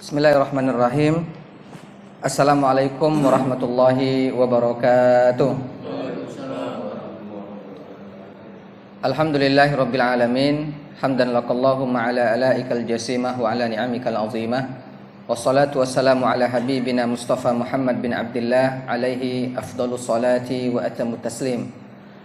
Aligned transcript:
Bismillahirrahmanirrahim. 0.00 1.28
Assalamualaikum 2.24 3.20
warahmatullahi 3.20 4.32
wabarakatuh. 4.32 5.52
Alhamdulillahi 9.04 9.76
rabbil 9.76 10.00
alamin. 10.00 10.72
Hamdan 11.04 11.36
lakallahumma 11.36 12.08
ala 12.08 12.32
alaikal 12.32 12.80
jasimah 12.80 13.36
wa 13.36 13.52
ala 13.52 13.68
ni'amikal 13.68 14.16
azimah. 14.24 14.72
Wassalatu 15.28 15.84
wassalamu 15.84 16.24
ala 16.24 16.48
habibina 16.48 17.04
Mustafa 17.04 17.52
Muhammad 17.52 18.00
bin 18.00 18.16
Abdullah 18.16 18.88
alaihi 18.88 19.52
afdalus 19.52 20.08
salati 20.08 20.72
wa 20.72 20.80
atamu 20.80 21.20
taslim. 21.20 21.68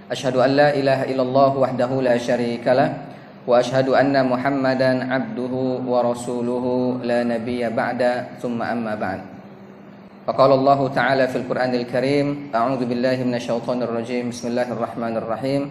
Ashhadu 0.07 0.39
an 0.39 0.55
la 0.55 0.71
ilaha 0.71 1.11
illallah 1.11 1.51
wahdahu 1.51 2.07
la 2.07 2.15
syarika 2.15 3.04
lah 3.45 3.53
wa 3.53 3.61
ashhadu 3.61 3.93
anna 3.93 4.25
Muhammadan 4.25 5.05
abduhu 5.05 5.85
wa 5.85 6.01
rasuluhu 6.01 6.97
la 7.05 7.21
nabiyya 7.21 7.69
ba'da 7.69 8.41
thumma 8.41 8.73
amma 8.73 8.97
ba'd. 8.97 9.21
Faqala 10.25 10.57
Allah 10.57 10.79
Ta'ala 10.89 11.23
fil 11.29 11.45
Qur'anil 11.45 11.85
Karim, 11.85 12.49
a'udzu 12.49 12.89
billahi 12.89 13.21
minasyaitonir 13.21 13.93
rajim. 13.93 14.33
Bismillahirrahmanirrahim. 14.33 15.69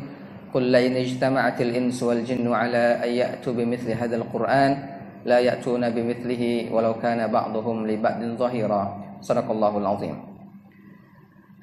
Qul 0.55 0.71
la 0.71 0.79
in 0.79 0.95
ijtama'atil 0.95 1.75
insu 1.75 2.07
wal 2.07 2.23
jinnu 2.23 2.55
ala 2.55 3.03
an 3.03 3.11
ya'tu 3.11 3.51
bimithli 3.51 3.99
hadzal 3.99 4.23
Qur'an 4.31 4.79
la 5.27 5.43
ya'tuna 5.43 5.91
bimithlihi 5.91 6.71
walau 6.71 6.95
kana 7.03 7.27
ba'dhum 7.27 7.83
li 7.91 7.99
ba'din 7.99 8.39
dhahira. 8.39 9.19
Sadaqallahul 9.19 9.89
azim. 9.99 10.15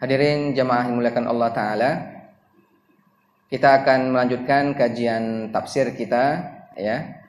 Hadirin 0.03 0.52
jamaah 0.52 0.91
yang 0.91 0.99
dimuliakan 0.99 1.25
Allah 1.31 1.49
Ta'ala, 1.55 1.89
kita 3.51 3.83
akan 3.83 4.15
melanjutkan 4.15 4.71
kajian 4.71 5.51
tafsir 5.51 5.91
kita 5.91 6.39
ya. 6.79 7.19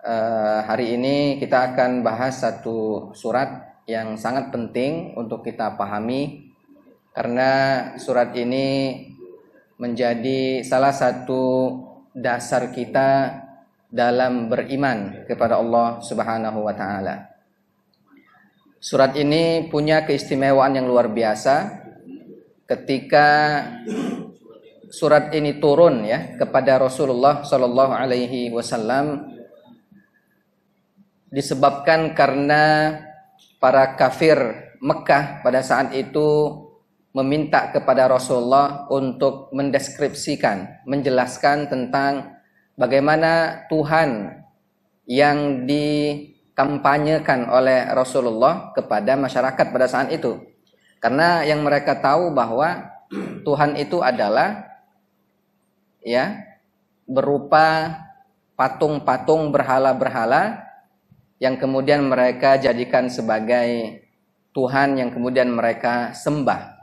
Uh, 0.00 0.64
hari 0.64 0.96
ini 0.96 1.36
kita 1.36 1.72
akan 1.72 2.00
bahas 2.00 2.40
satu 2.40 3.12
surat 3.12 3.80
yang 3.84 4.16
sangat 4.16 4.48
penting 4.48 5.12
untuk 5.16 5.44
kita 5.44 5.76
pahami 5.76 6.52
karena 7.12 7.52
surat 8.00 8.32
ini 8.36 9.00
menjadi 9.76 10.64
salah 10.64 10.92
satu 10.92 11.72
dasar 12.16 12.72
kita 12.72 13.40
dalam 13.88 14.48
beriman 14.48 15.28
kepada 15.28 15.60
Allah 15.60 16.00
Subhanahu 16.00 16.64
wa 16.64 16.72
taala. 16.72 17.32
Surat 18.80 19.12
ini 19.16 19.68
punya 19.68 20.04
keistimewaan 20.04 20.76
yang 20.76 20.88
luar 20.88 21.08
biasa 21.08 21.84
ketika 22.68 23.28
surat 24.94 25.34
ini 25.34 25.58
turun 25.58 26.06
ya 26.06 26.38
kepada 26.38 26.78
Rasulullah 26.78 27.42
Shallallahu 27.42 27.90
Alaihi 27.90 28.54
Wasallam 28.54 29.26
disebabkan 31.34 32.14
karena 32.14 32.94
para 33.58 33.98
kafir 33.98 34.38
Mekah 34.78 35.42
pada 35.42 35.66
saat 35.66 35.90
itu 35.98 36.62
meminta 37.10 37.74
kepada 37.74 38.06
Rasulullah 38.06 38.86
untuk 38.90 39.50
mendeskripsikan, 39.50 40.86
menjelaskan 40.86 41.66
tentang 41.66 42.38
bagaimana 42.78 43.64
Tuhan 43.70 44.30
yang 45.06 45.66
dikampanyekan 45.66 47.50
oleh 47.50 47.90
Rasulullah 47.90 48.70
kepada 48.74 49.18
masyarakat 49.18 49.66
pada 49.74 49.86
saat 49.90 50.10
itu. 50.14 50.38
Karena 51.02 51.42
yang 51.46 51.62
mereka 51.62 51.98
tahu 51.98 52.34
bahwa 52.34 52.94
Tuhan 53.46 53.78
itu 53.78 54.02
adalah 54.02 54.73
ya 56.04 56.44
berupa 57.08 57.98
patung-patung 58.54 59.50
berhala-berhala 59.50 60.62
yang 61.42 61.58
kemudian 61.58 62.06
mereka 62.06 62.60
jadikan 62.60 63.10
sebagai 63.10 64.00
Tuhan 64.54 64.94
yang 64.94 65.10
kemudian 65.10 65.50
mereka 65.50 66.14
sembah. 66.14 66.78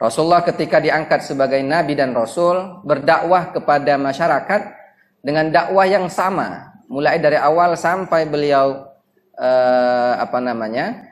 Rasulullah 0.00 0.40
ketika 0.46 0.80
diangkat 0.80 1.26
sebagai 1.26 1.60
nabi 1.60 1.98
dan 1.98 2.16
rasul 2.16 2.80
berdakwah 2.86 3.52
kepada 3.52 3.98
masyarakat 4.00 4.72
dengan 5.20 5.52
dakwah 5.52 5.84
yang 5.84 6.06
sama 6.08 6.72
mulai 6.88 7.20
dari 7.20 7.36
awal 7.36 7.76
sampai 7.76 8.24
beliau 8.24 8.88
eh, 9.36 10.12
apa 10.16 10.38
namanya 10.40 11.04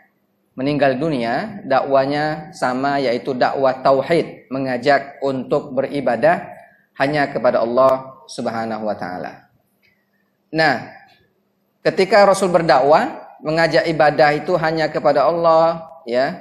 meninggal 0.56 0.97
dunia 0.97 1.60
dakwanya 1.69 2.54
sama 2.56 2.97
yaitu 2.97 3.36
dakwah 3.36 3.76
tauhid 3.84 4.48
mengajak 4.48 5.20
untuk 5.20 5.76
beribadah 5.76 6.55
hanya 6.96 7.28
kepada 7.28 7.60
Allah 7.60 8.24
Subhanahu 8.26 8.88
wa 8.88 8.96
taala. 8.96 9.46
Nah, 10.52 10.88
ketika 11.84 12.24
Rasul 12.24 12.48
berdakwah 12.48 13.36
mengajak 13.44 13.84
ibadah 13.86 14.32
itu 14.32 14.56
hanya 14.56 14.88
kepada 14.88 15.28
Allah, 15.28 15.86
ya, 16.08 16.40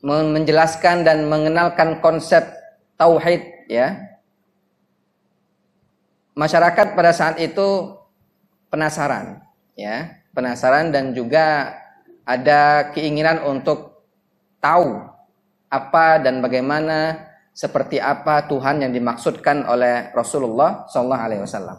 menjelaskan 0.00 1.02
dan 1.02 1.26
mengenalkan 1.26 1.98
konsep 1.98 2.46
tauhid, 2.94 3.42
ya. 3.66 3.98
Masyarakat 6.38 6.94
pada 6.94 7.10
saat 7.12 7.36
itu 7.42 7.98
penasaran, 8.70 9.42
ya, 9.74 10.22
penasaran 10.30 10.94
dan 10.94 11.12
juga 11.12 11.74
ada 12.22 12.94
keinginan 12.94 13.42
untuk 13.42 14.06
tahu 14.62 15.02
apa 15.66 16.22
dan 16.22 16.38
bagaimana 16.38 17.29
seperti 17.50 17.98
apa 18.00 18.46
Tuhan 18.46 18.86
yang 18.86 18.92
dimaksudkan 18.94 19.66
oleh 19.66 20.14
Rasulullah 20.14 20.86
Shallallahu 20.88 21.24
Alaihi 21.26 21.42
Wasallam. 21.42 21.78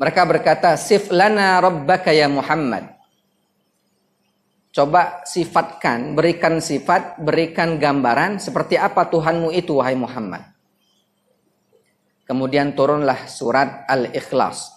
Mereka 0.00 0.22
berkata, 0.24 0.80
"Sif 0.80 1.12
lana 1.12 1.60
rabbaka 1.60 2.08
ya 2.08 2.24
Muhammad." 2.24 2.96
Coba 4.70 5.26
sifatkan, 5.26 6.14
berikan 6.14 6.62
sifat, 6.62 7.18
berikan 7.18 7.76
gambaran 7.76 8.38
seperti 8.38 8.78
apa 8.78 9.10
Tuhanmu 9.10 9.50
itu 9.50 9.82
wahai 9.82 9.98
Muhammad. 9.98 10.46
Kemudian 12.22 12.78
turunlah 12.78 13.26
surat 13.26 13.82
Al-Ikhlas 13.90 14.70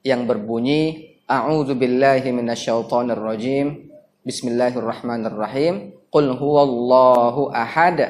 yang 0.00 0.24
berbunyi, 0.24 1.14
"A'udzu 1.28 1.76
rajim. 3.12 3.92
Bismillahirrahmanirrahim." 4.24 6.01
Qul 6.12 6.36
huwallahu 6.36 7.48
ahad 7.56 8.04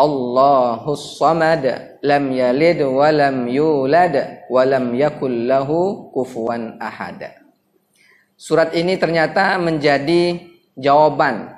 Allahus 0.00 1.20
samad 1.20 2.00
lam 2.00 2.24
yalid 2.32 2.80
wa 2.82 3.12
lam 3.12 3.44
yulad 3.46 4.42
wa 4.48 4.64
lam 4.64 4.96
yakul 4.96 5.44
lahu 5.44 6.08
kufuwan 6.10 6.80
ahad. 6.80 7.36
Surat 8.34 8.72
ini 8.72 8.98
ternyata 8.98 9.60
menjadi 9.60 10.40
jawaban 10.74 11.54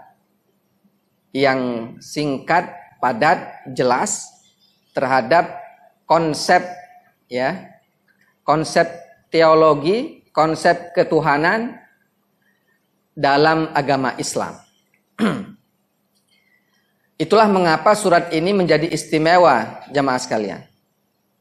yang 1.32 1.94
singkat, 2.02 2.68
padat, 3.00 3.70
jelas 3.72 4.28
terhadap 4.92 5.56
konsep 6.04 6.66
ya, 7.30 7.72
konsep 8.44 8.90
teologi, 9.32 10.28
konsep 10.34 10.92
ketuhanan 10.92 11.78
dalam 13.16 13.72
agama 13.72 14.12
Islam. 14.20 14.60
Itulah 17.16 17.48
mengapa 17.48 17.96
surat 17.96 18.28
ini 18.28 18.52
menjadi 18.52 18.92
istimewa 18.92 19.80
jamaah 19.88 20.20
sekalian. 20.20 20.60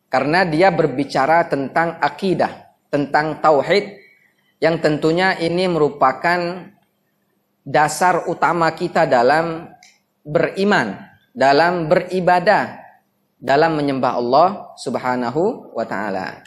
Karena 0.07 0.47
dia 0.47 0.71
berbicara 0.71 1.43
tentang 1.51 1.99
akidah, 1.99 2.71
tentang 2.87 3.43
tauhid 3.43 3.99
yang 4.63 4.79
tentunya 4.79 5.35
ini 5.35 5.67
merupakan 5.67 6.71
dasar 7.67 8.23
utama 8.31 8.71
kita 8.71 9.03
dalam 9.03 9.67
beriman, 10.23 10.95
dalam 11.35 11.91
beribadah, 11.91 12.79
dalam 13.35 13.75
menyembah 13.75 14.13
Allah 14.15 14.49
Subhanahu 14.79 15.75
wa 15.75 15.83
taala. 15.83 16.39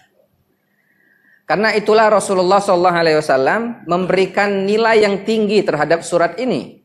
Karena 1.49 1.73
itulah 1.73 2.13
Rasulullah 2.13 2.61
SAW 2.61 3.85
memberikan 3.89 4.69
nilai 4.69 5.01
yang 5.01 5.25
tinggi 5.25 5.65
terhadap 5.65 6.05
surat 6.05 6.37
ini. 6.37 6.78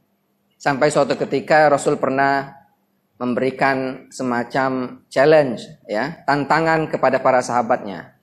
Sampai 0.63 0.88
suatu 0.88 1.19
ketika 1.19 1.68
Rasul 1.68 2.00
pernah 2.00 2.56
memberikan 3.19 4.07
semacam 4.07 5.04
challenge 5.12 5.60
ya, 5.92 6.24
tantangan 6.24 6.88
kepada 6.88 7.19
para 7.19 7.44
sahabatnya. 7.44 8.15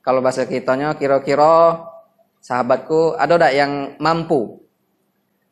Kalau 0.00 0.24
bahasa 0.24 0.48
kitanya 0.48 0.96
kira-kira 0.96 1.84
sahabatku 2.40 3.20
ada 3.20 3.36
tidak 3.36 3.52
yang 3.52 3.72
mampu 4.00 4.56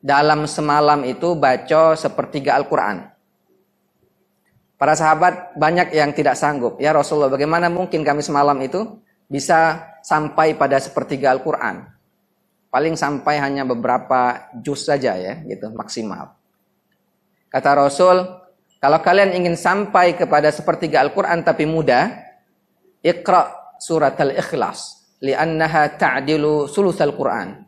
dalam 0.00 0.48
semalam 0.48 1.04
itu 1.04 1.36
baca 1.36 1.92
sepertiga 1.92 2.56
Al-Qur'an. 2.56 3.04
Para 4.80 4.96
sahabat 4.96 5.52
banyak 5.60 5.92
yang 5.92 6.16
tidak 6.16 6.40
sanggup. 6.40 6.80
Ya 6.80 6.96
Rasulullah, 6.96 7.36
bagaimana 7.36 7.68
mungkin 7.68 8.00
kami 8.00 8.24
semalam 8.24 8.56
itu 8.64 8.96
bisa 9.28 9.92
sampai 10.00 10.56
pada 10.56 10.80
sepertiga 10.80 11.36
Al-Qur'an? 11.36 11.93
Paling 12.74 12.98
sampai 12.98 13.38
hanya 13.38 13.62
beberapa 13.62 14.50
juz 14.58 14.90
saja 14.90 15.14
ya, 15.14 15.38
gitu 15.46 15.70
maksimal. 15.78 16.34
Kata 17.46 17.78
Rasul, 17.78 18.26
kalau 18.82 18.98
kalian 18.98 19.30
ingin 19.30 19.54
sampai 19.54 20.18
kepada 20.18 20.50
sepertiga 20.50 20.98
Al-Quran 21.06 21.46
tapi 21.46 21.70
mudah, 21.70 22.10
Iqra 22.98 23.78
surat 23.78 24.18
Al-Ikhlas. 24.18 25.06
li'annaha 25.24 25.94
ta'dilu 25.96 26.68
sulusal 26.68 27.16
Quran. 27.16 27.64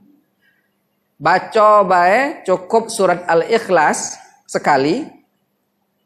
Baca 1.16 1.86
bae 1.88 2.44
cukup 2.44 2.92
surat 2.92 3.24
Al-Ikhlas 3.24 4.18
sekali 4.44 5.08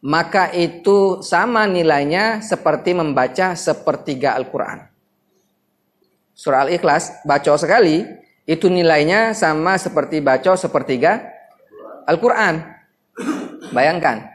maka 0.00 0.48
itu 0.54 1.20
sama 1.20 1.66
nilainya 1.66 2.40
seperti 2.40 2.94
membaca 2.96 3.58
sepertiga 3.58 4.38
Al-Quran. 4.38 4.86
Surah 6.32 6.64
Al-Ikhlas, 6.64 7.20
baca 7.28 7.52
sekali, 7.60 8.06
itu 8.50 8.66
nilainya 8.66 9.30
sama 9.30 9.78
seperti 9.78 10.18
baca 10.18 10.58
sepertiga 10.58 11.22
Al-Quran. 12.02 12.58
Bayangkan, 13.70 14.26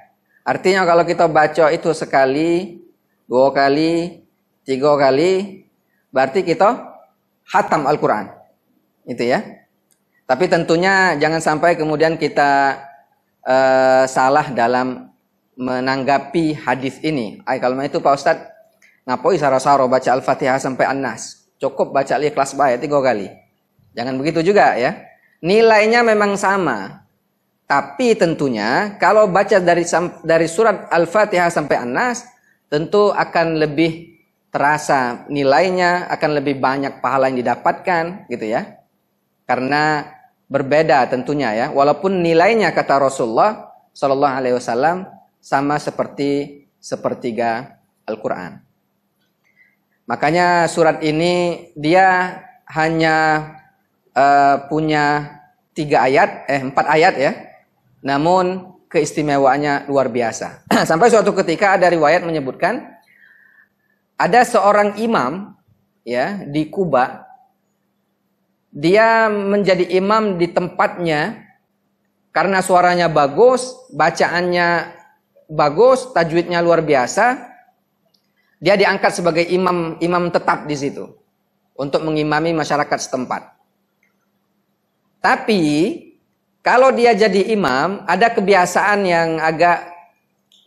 artinya 0.48 0.88
kalau 0.88 1.04
kita 1.04 1.28
baca 1.28 1.68
itu 1.76 1.92
sekali, 1.92 2.80
dua 3.28 3.52
kali, 3.52 4.24
tiga 4.64 4.96
kali, 4.96 5.68
berarti 6.16 6.48
kita 6.48 6.96
hatam 7.52 7.84
Al-Quran. 7.84 8.32
Itu 9.04 9.28
ya. 9.28 9.44
Tapi 10.24 10.48
tentunya 10.48 11.20
jangan 11.20 11.44
sampai 11.44 11.76
kemudian 11.76 12.16
kita 12.16 12.80
uh, 13.44 14.08
salah 14.08 14.48
dalam 14.56 15.12
menanggapi 15.60 16.56
hadis 16.56 17.04
ini. 17.04 17.44
Ay, 17.44 17.60
kalau 17.60 17.76
itu 17.84 18.00
Pak 18.00 18.16
Ustadz, 18.16 18.48
ngapoi 19.04 19.36
saro-saro 19.36 19.92
baca 19.92 20.08
Al-Fatihah 20.16 20.56
sampai 20.56 20.88
An-Nas. 20.88 21.52
Cukup 21.60 21.92
baca 21.92 22.16
ikhlas 22.16 22.56
baik 22.56 22.80
tiga 22.80 23.04
kali. 23.04 23.45
Jangan 23.96 24.20
begitu 24.20 24.44
juga 24.44 24.76
ya. 24.76 25.00
Nilainya 25.40 26.04
memang 26.04 26.36
sama. 26.36 27.08
Tapi 27.66 28.14
tentunya 28.14 28.94
kalau 29.02 29.26
baca 29.26 29.58
dari 29.58 29.82
dari 30.22 30.46
surat 30.46 30.86
Al-Fatihah 30.94 31.50
sampai 31.50 31.82
An-Nas 31.82 32.22
tentu 32.70 33.10
akan 33.10 33.58
lebih 33.58 34.22
terasa 34.54 35.26
nilainya, 35.32 36.06
akan 36.14 36.32
lebih 36.38 36.62
banyak 36.62 37.02
pahala 37.02 37.32
yang 37.32 37.42
didapatkan 37.42 38.30
gitu 38.30 38.46
ya. 38.46 38.78
Karena 39.50 40.06
berbeda 40.46 41.10
tentunya 41.10 41.58
ya. 41.58 41.68
Walaupun 41.74 42.22
nilainya 42.22 42.70
kata 42.70 43.02
Rasulullah 43.02 43.74
Shallallahu 43.96 44.36
alaihi 44.38 44.56
wasallam 44.60 45.10
sama 45.42 45.82
seperti 45.82 46.64
sepertiga 46.78 47.82
Al-Quran. 48.06 48.62
Makanya 50.06 50.70
surat 50.70 51.02
ini 51.02 51.66
dia 51.74 52.38
hanya 52.70 53.42
uh, 54.16 54.66
punya 54.72 55.38
tiga 55.76 56.08
ayat, 56.08 56.48
eh 56.48 56.64
empat 56.64 56.86
ayat 56.88 57.14
ya. 57.20 57.32
Namun 58.02 58.74
keistimewaannya 58.90 59.92
luar 59.92 60.08
biasa. 60.08 60.66
Sampai 60.90 61.12
suatu 61.12 61.36
ketika 61.36 61.76
ada 61.76 61.92
riwayat 61.92 62.24
menyebutkan 62.24 62.96
ada 64.16 64.42
seorang 64.48 64.96
imam 64.96 65.54
ya 66.08 66.40
di 66.48 66.72
Kuba 66.72 67.26
dia 68.76 69.32
menjadi 69.32 69.88
imam 69.96 70.36
di 70.36 70.52
tempatnya 70.52 71.48
karena 72.36 72.60
suaranya 72.60 73.08
bagus, 73.08 73.72
bacaannya 73.96 74.92
bagus, 75.48 76.12
tajwidnya 76.12 76.60
luar 76.60 76.84
biasa. 76.84 77.56
Dia 78.60 78.76
diangkat 78.76 79.24
sebagai 79.24 79.48
imam 79.48 79.96
imam 80.04 80.28
tetap 80.28 80.68
di 80.68 80.76
situ 80.76 81.08
untuk 81.80 82.04
mengimami 82.04 82.52
masyarakat 82.52 83.00
setempat. 83.00 83.55
Tapi 85.26 85.62
kalau 86.62 86.94
dia 86.94 87.18
jadi 87.18 87.50
imam, 87.50 88.06
ada 88.06 88.30
kebiasaan 88.30 89.02
yang 89.02 89.42
agak 89.42 89.90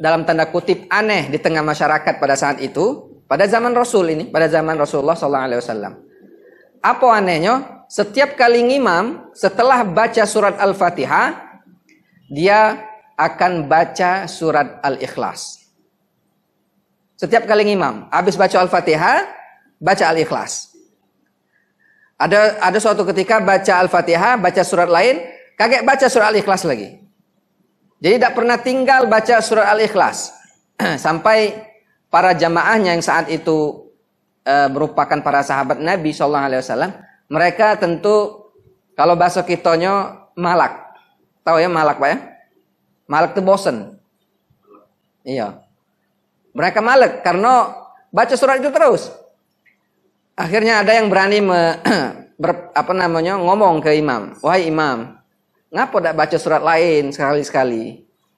dalam 0.03 0.27
tanda 0.27 0.51
kutip 0.51 0.91
aneh 0.91 1.31
di 1.31 1.39
tengah 1.39 1.63
masyarakat 1.63 2.19
pada 2.19 2.35
saat 2.35 2.59
itu, 2.59 3.07
pada 3.31 3.47
zaman 3.47 3.71
Rasul 3.71 4.19
ini, 4.19 4.25
pada 4.27 4.51
zaman 4.51 4.75
Rasulullah 4.75 5.15
SAW. 5.15 5.95
Apa 6.83 7.07
anehnya? 7.15 7.87
Setiap 7.87 8.35
kali 8.35 8.67
ngimam, 8.67 9.31
setelah 9.31 9.87
baca 9.87 10.27
surat 10.27 10.59
Al-Fatihah, 10.59 11.39
dia 12.27 12.83
akan 13.15 13.71
baca 13.71 14.27
surat 14.27 14.83
Al-Ikhlas. 14.83 15.71
Setiap 17.15 17.47
kali 17.47 17.63
ngimam, 17.63 18.11
habis 18.11 18.35
baca 18.35 18.59
Al-Fatihah, 18.59 19.23
baca 19.79 20.05
Al-Ikhlas. 20.11 20.68
Ada 22.19 22.59
ada 22.59 22.79
suatu 22.83 23.07
ketika 23.07 23.39
baca 23.39 23.79
Al-Fatihah, 23.79 24.43
baca 24.43 24.63
surat 24.67 24.91
lain, 24.91 25.23
kaget 25.55 25.87
baca 25.87 26.07
surat 26.11 26.35
Al-Ikhlas 26.35 26.67
lagi. 26.67 26.99
Jadi 28.03 28.15
tidak 28.19 28.35
pernah 28.35 28.59
tinggal 28.59 29.07
baca 29.07 29.39
surat 29.39 29.71
Al-Ikhlas. 29.71 30.35
Sampai 31.07 31.63
para 32.11 32.35
jamaahnya 32.35 32.99
yang 32.99 33.05
saat 33.07 33.31
itu 33.31 33.87
e, 34.43 34.55
merupakan 34.67 35.23
para 35.23 35.47
sahabat 35.47 35.79
Nabi 35.79 36.11
Shallallahu 36.11 36.47
Alaihi 36.51 36.61
Wasallam, 36.67 36.93
mereka 37.31 37.79
tentu 37.79 38.51
kalau 38.99 39.15
bahasa 39.15 39.47
kitonyo 39.47 40.27
malak. 40.35 40.91
Tahu 41.47 41.63
ya 41.63 41.71
malak 41.71 42.03
Pak 42.03 42.09
ya? 42.11 42.19
Malek 43.07 43.31
itu 43.39 43.43
bosen. 43.47 43.77
Iya. 45.23 45.63
Mereka 46.51 46.83
malek 46.83 47.23
karena 47.23 47.79
baca 48.11 48.35
surat 48.35 48.59
itu 48.59 48.75
terus. 48.75 49.15
Akhirnya 50.39 50.87
ada 50.87 50.95
yang 50.95 51.11
berani 51.11 51.43
me, 51.43 51.83
ber, 52.43 52.71
apa 52.71 52.95
namanya 52.95 53.35
ngomong 53.35 53.83
ke 53.83 53.91
imam, 53.99 54.39
wahai 54.39 54.71
imam, 54.71 55.19
ngapa 55.75 55.99
tidak 55.99 56.15
baca 56.15 56.37
surat 56.39 56.63
lain 56.63 57.11
sekali 57.11 57.43
sekali? 57.43 57.85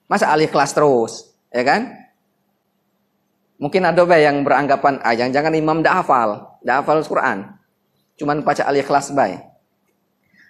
Masa 0.09 0.33
alih 0.33 0.49
kelas 0.49 0.73
terus, 0.73 1.29
ya 1.53 1.61
kan? 1.61 1.93
Mungkin 3.61 3.85
ada 3.85 4.01
yang 4.17 4.41
beranggapan, 4.41 4.97
ah 5.05 5.13
jangan-jangan 5.13 5.53
imam 5.53 5.85
tidak 5.85 6.01
hafal, 6.01 6.57
tidak 6.65 6.77
hafal 6.81 6.99
Quran, 7.05 7.39
cuman 8.17 8.37
baca 8.49 8.65
alih 8.65 8.81
kelas 8.89 9.13
baik. 9.13 9.45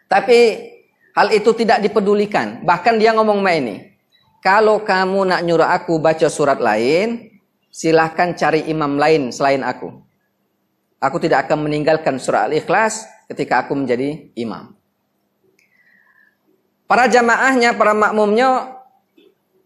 Tapi 0.07 0.39
hal 1.19 1.35
itu 1.35 1.51
tidak 1.59 1.83
dipedulikan. 1.83 2.63
Bahkan 2.63 2.95
dia 3.03 3.11
ngomong 3.11 3.43
ini, 3.51 3.99
kalau 4.39 4.87
kamu 4.87 5.27
nak 5.27 5.43
nyuruh 5.43 5.67
aku 5.67 5.99
baca 5.99 6.31
surat 6.31 6.63
lain, 6.63 7.43
silahkan 7.75 8.39
cari 8.39 8.71
imam 8.71 8.95
lain 8.95 9.35
selain 9.35 9.67
aku. 9.67 10.10
Aku 11.01 11.17
tidak 11.17 11.49
akan 11.49 11.65
meninggalkan 11.65 12.21
surat 12.21 12.53
Al-Ikhlas 12.53 13.09
ketika 13.33 13.65
aku 13.65 13.73
menjadi 13.73 14.29
imam. 14.37 14.77
Para 16.85 17.09
jamaahnya, 17.09 17.73
para 17.79 17.97
makmumnya 17.97 18.77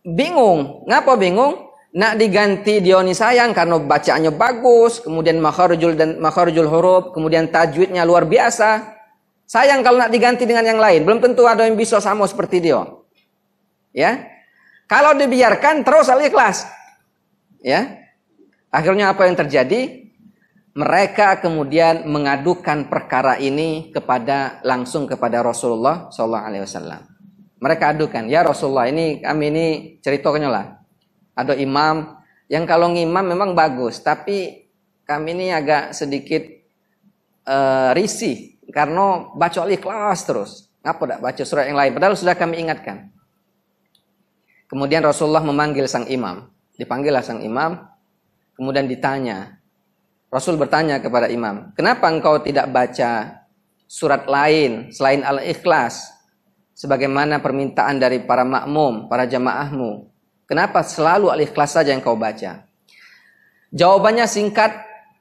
bingung. 0.07 0.87
Ngapa 0.87 1.19
bingung? 1.19 1.75
Nak 1.95 2.19
diganti 2.19 2.83
Dioni 2.83 3.15
sayang 3.15 3.55
karena 3.55 3.79
bacaannya 3.79 4.35
bagus, 4.35 4.99
kemudian 5.03 5.39
makharujul 5.39 5.95
dan 5.95 6.19
makharujul 6.19 6.67
huruf, 6.67 7.05
kemudian 7.15 7.51
tajwidnya 7.51 8.03
luar 8.03 8.27
biasa. 8.27 8.95
Sayang 9.47 9.87
kalau 9.87 10.03
nak 10.03 10.11
diganti 10.11 10.43
dengan 10.43 10.67
yang 10.67 10.83
lain, 10.83 11.07
belum 11.07 11.23
tentu 11.23 11.47
ada 11.47 11.67
yang 11.67 11.79
bisa 11.79 12.03
sama 12.03 12.27
seperti 12.27 12.59
dia. 12.63 12.83
Ya, 13.95 14.27
kalau 14.85 15.17
dibiarkan 15.17 15.83
terus 15.87 16.13
al-ikhlas. 16.13 16.69
Ya. 17.65 18.05
Akhirnya 18.69 19.15
apa 19.15 19.25
yang 19.25 19.39
terjadi? 19.39 20.04
Mereka 20.75 21.39
kemudian 21.39 22.03
mengadukan 22.11 22.91
perkara 22.91 23.39
ini 23.39 23.95
kepada 23.95 24.59
langsung 24.67 25.07
kepada 25.07 25.39
Rasulullah 25.39 26.11
Sallallahu 26.11 26.47
Alaihi 26.51 26.63
Wasallam. 26.67 27.03
Mereka 27.63 27.95
adukan, 27.95 28.27
ya 28.27 28.43
Rasulullah 28.43 28.91
ini 28.91 29.23
kami 29.23 29.55
ini 29.55 29.67
ceritanya 30.03 30.51
lah. 30.51 30.67
Ada 31.39 31.55
imam 31.55 32.19
yang 32.51 32.67
kalau 32.67 32.91
ngimam 32.91 33.23
memang 33.23 33.55
bagus, 33.55 34.03
tapi 34.03 34.67
kami 35.07 35.39
ini 35.39 35.47
agak 35.55 35.95
sedikit 35.95 36.43
uh, 37.47 37.95
risih 37.95 38.59
karena 38.75 39.31
baca 39.31 39.59
al-ikhlas 39.63 40.27
terus. 40.27 40.51
Ngapa 40.85 41.03
tidak 41.09 41.21
baca 41.25 41.43
surat 41.47 41.65
yang 41.71 41.79
lain? 41.81 41.97
Padahal 41.97 42.19
sudah 42.19 42.37
kami 42.37 42.61
ingatkan. 42.61 43.09
Kemudian 44.69 45.01
Rasulullah 45.01 45.41
memanggil 45.41 45.89
sang 45.89 46.05
imam. 46.11 46.51
Dipanggillah 46.77 47.25
sang 47.25 47.41
imam. 47.41 47.79
Kemudian 48.53 48.85
ditanya. 48.85 49.64
Rasul 50.35 50.59
bertanya 50.59 50.99
kepada 50.99 51.31
imam. 51.31 51.71
Kenapa 51.79 52.11
engkau 52.11 52.43
tidak 52.43 52.67
baca 52.75 53.39
surat 53.87 54.27
lain 54.27 54.91
selain 54.91 55.23
Al-Ikhlas? 55.23 56.11
Sebagaimana 56.75 57.39
permintaan 57.39 58.03
dari 58.03 58.19
para 58.27 58.43
makmum, 58.43 59.07
para 59.07 59.31
jamaahmu. 59.31 60.11
Kenapa 60.51 60.83
selalu 60.83 61.31
Al-Ikhlas 61.31 61.79
saja 61.79 61.95
yang 61.95 62.03
kau 62.03 62.19
baca? 62.19 62.67
Jawabannya 63.71 64.27
singkat 64.27 64.75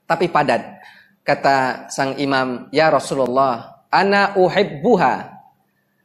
tapi 0.10 0.34
padat. 0.34 0.82
Kata 1.22 1.86
sang 1.94 2.18
imam, 2.18 2.74
Ya 2.74 2.90
Rasulullah, 2.90 3.86
Ana 3.94 4.34
uhibbuha 4.34 5.34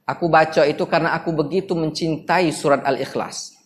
Aku 0.09 0.33
baca 0.33 0.65
itu 0.65 0.85
karena 0.89 1.13
aku 1.13 1.37
begitu 1.37 1.77
mencintai 1.77 2.49
surat 2.49 2.81
Al-Ikhlas. 2.81 3.61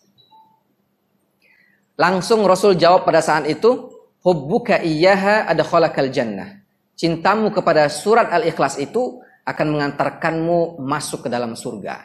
Langsung 1.95 2.43
Rasul 2.43 2.75
jawab 2.75 3.07
pada 3.07 3.23
saat 3.23 3.47
itu, 3.47 3.92
hubbuka 4.23 4.79
iyyaha 4.79 5.45
adkhalakal 5.51 6.09
jannah. 6.09 6.63
Cintamu 6.95 7.51
kepada 7.51 7.91
surat 7.91 8.31
Al-Ikhlas 8.31 8.79
itu 8.79 9.19
akan 9.43 9.67
mengantarkanmu 9.75 10.79
masuk 10.79 11.27
ke 11.27 11.29
dalam 11.29 11.53
surga. 11.53 11.99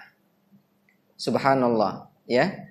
Subhanallah, 1.14 2.10
ya. 2.26 2.66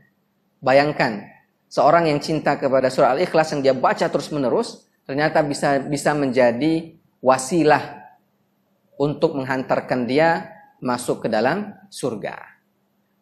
Bayangkan 0.60 1.24
seorang 1.72 2.12
yang 2.12 2.20
cinta 2.20 2.60
kepada 2.60 2.92
surat 2.92 3.16
Al-Ikhlas 3.16 3.56
yang 3.56 3.62
dia 3.64 3.76
baca 3.76 4.08
terus-menerus 4.08 4.88
ternyata 5.08 5.40
bisa 5.40 5.80
bisa 5.80 6.12
menjadi 6.12 7.00
wasilah 7.24 8.12
untuk 9.00 9.38
menghantarkan 9.40 10.04
dia 10.10 10.52
masuk 10.84 11.26
ke 11.26 11.28
dalam 11.32 11.72
surga. 11.88 12.36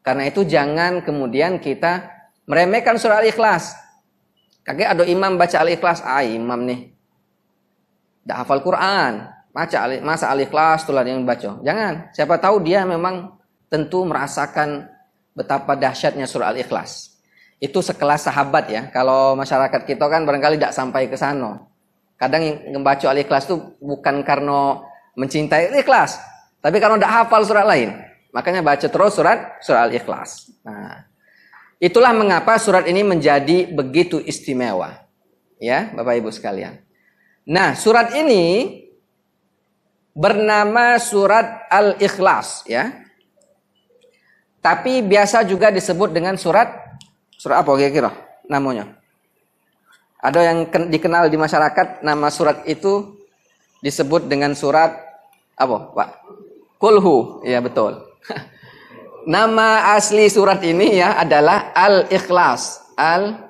Karena 0.02 0.30
itu 0.30 0.46
jangan 0.46 1.02
kemudian 1.02 1.58
kita 1.62 2.10
meremehkan 2.50 2.98
surah 2.98 3.22
Al-Ikhlas. 3.22 3.85
Kakek 4.66 4.98
ada 4.98 5.04
imam 5.06 5.38
baca 5.38 5.62
Al-Ikhlas, 5.62 6.02
ah 6.02 6.26
imam 6.26 6.58
nih. 6.66 6.90
Dah 8.26 8.42
hafal 8.42 8.66
Quran, 8.66 9.30
baca 9.54 9.78
masa 10.02 10.34
Al-Ikhlas 10.34 10.90
tulah 10.90 11.06
yang 11.06 11.22
baca. 11.22 11.62
Jangan, 11.62 12.10
siapa 12.10 12.42
tahu 12.42 12.66
dia 12.66 12.82
memang 12.82 13.38
tentu 13.70 14.02
merasakan 14.02 14.90
betapa 15.38 15.78
dahsyatnya 15.78 16.26
surah 16.26 16.50
Al-Ikhlas. 16.50 17.14
Itu 17.62 17.86
sekelas 17.86 18.26
sahabat 18.26 18.66
ya. 18.74 18.82
Kalau 18.90 19.38
masyarakat 19.38 19.86
kita 19.86 20.10
kan 20.10 20.26
barangkali 20.26 20.58
tidak 20.58 20.74
sampai 20.74 21.08
ke 21.08 21.16
sana. 21.16 21.62
Kadang 22.18 22.42
yang 22.42 22.82
membaca 22.82 23.06
Al-Ikhlas 23.06 23.46
itu 23.46 23.62
bukan 23.78 24.26
karena 24.26 24.82
mencintai 25.14 25.70
Al-Ikhlas, 25.70 26.18
tapi 26.58 26.82
karena 26.82 26.98
tidak 26.98 27.14
hafal 27.22 27.46
surat 27.46 27.70
lain. 27.70 27.94
Makanya 28.34 28.66
baca 28.66 28.88
terus 28.90 29.14
surat 29.14 29.62
surat 29.62 29.88
Al-Ikhlas. 29.88 30.52
Nah, 30.66 31.06
itulah 31.80 32.12
mengapa 32.16 32.56
surat 32.60 32.88
ini 32.88 33.02
menjadi 33.04 33.70
begitu 33.72 34.20
istimewa. 34.24 35.06
Ya, 35.60 35.92
Bapak 35.96 36.20
Ibu 36.20 36.30
sekalian. 36.32 36.84
Nah, 37.48 37.78
surat 37.78 38.12
ini 38.18 38.84
bernama 40.16 40.98
surat 40.98 41.68
Al-Ikhlas 41.72 42.66
ya. 42.68 43.04
Tapi 44.64 45.06
biasa 45.06 45.46
juga 45.46 45.70
disebut 45.70 46.10
dengan 46.10 46.36
surat 46.42 46.98
surat 47.38 47.62
apa 47.62 47.70
kira-kira 47.78 48.12
namanya? 48.50 48.98
Ada 50.26 50.42
yang 50.42 50.58
dikenal 50.90 51.30
di 51.30 51.38
masyarakat 51.38 52.02
nama 52.02 52.34
surat 52.34 52.66
itu 52.66 53.14
disebut 53.86 54.26
dengan 54.26 54.58
surat 54.58 54.98
apa, 55.54 55.78
Pak? 55.94 56.10
Kulhu. 56.82 57.46
Ya, 57.46 57.62
betul. 57.62 58.02
nama 59.26 59.98
asli 59.98 60.30
surat 60.30 60.62
ini 60.64 61.02
ya 61.02 61.18
adalah 61.20 61.74
Al-Ikhlas. 61.74 62.94
Al-Ikhlas. 62.96 63.44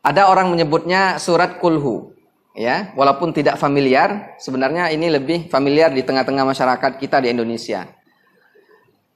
Ada 0.00 0.26
orang 0.28 0.50
menyebutnya 0.52 1.16
surat 1.22 1.56
kulhu. 1.62 2.12
Ya, 2.50 2.90
walaupun 2.98 3.30
tidak 3.30 3.62
familiar, 3.62 4.34
sebenarnya 4.42 4.90
ini 4.90 5.06
lebih 5.06 5.46
familiar 5.48 5.86
di 5.94 6.02
tengah-tengah 6.02 6.42
masyarakat 6.42 6.98
kita 6.98 7.22
di 7.22 7.30
Indonesia. 7.30 7.86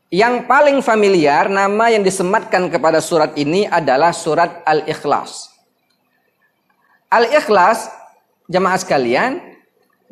Yang 0.06 0.46
paling 0.46 0.78
familiar 0.86 1.50
nama 1.50 1.90
yang 1.90 2.06
disematkan 2.06 2.70
kepada 2.70 3.02
surat 3.02 3.34
ini 3.34 3.66
adalah 3.66 4.14
surat 4.14 4.62
Al-Ikhlas. 4.62 5.50
Al-Ikhlas, 7.10 7.90
jemaah 8.46 8.78
sekalian, 8.78 9.53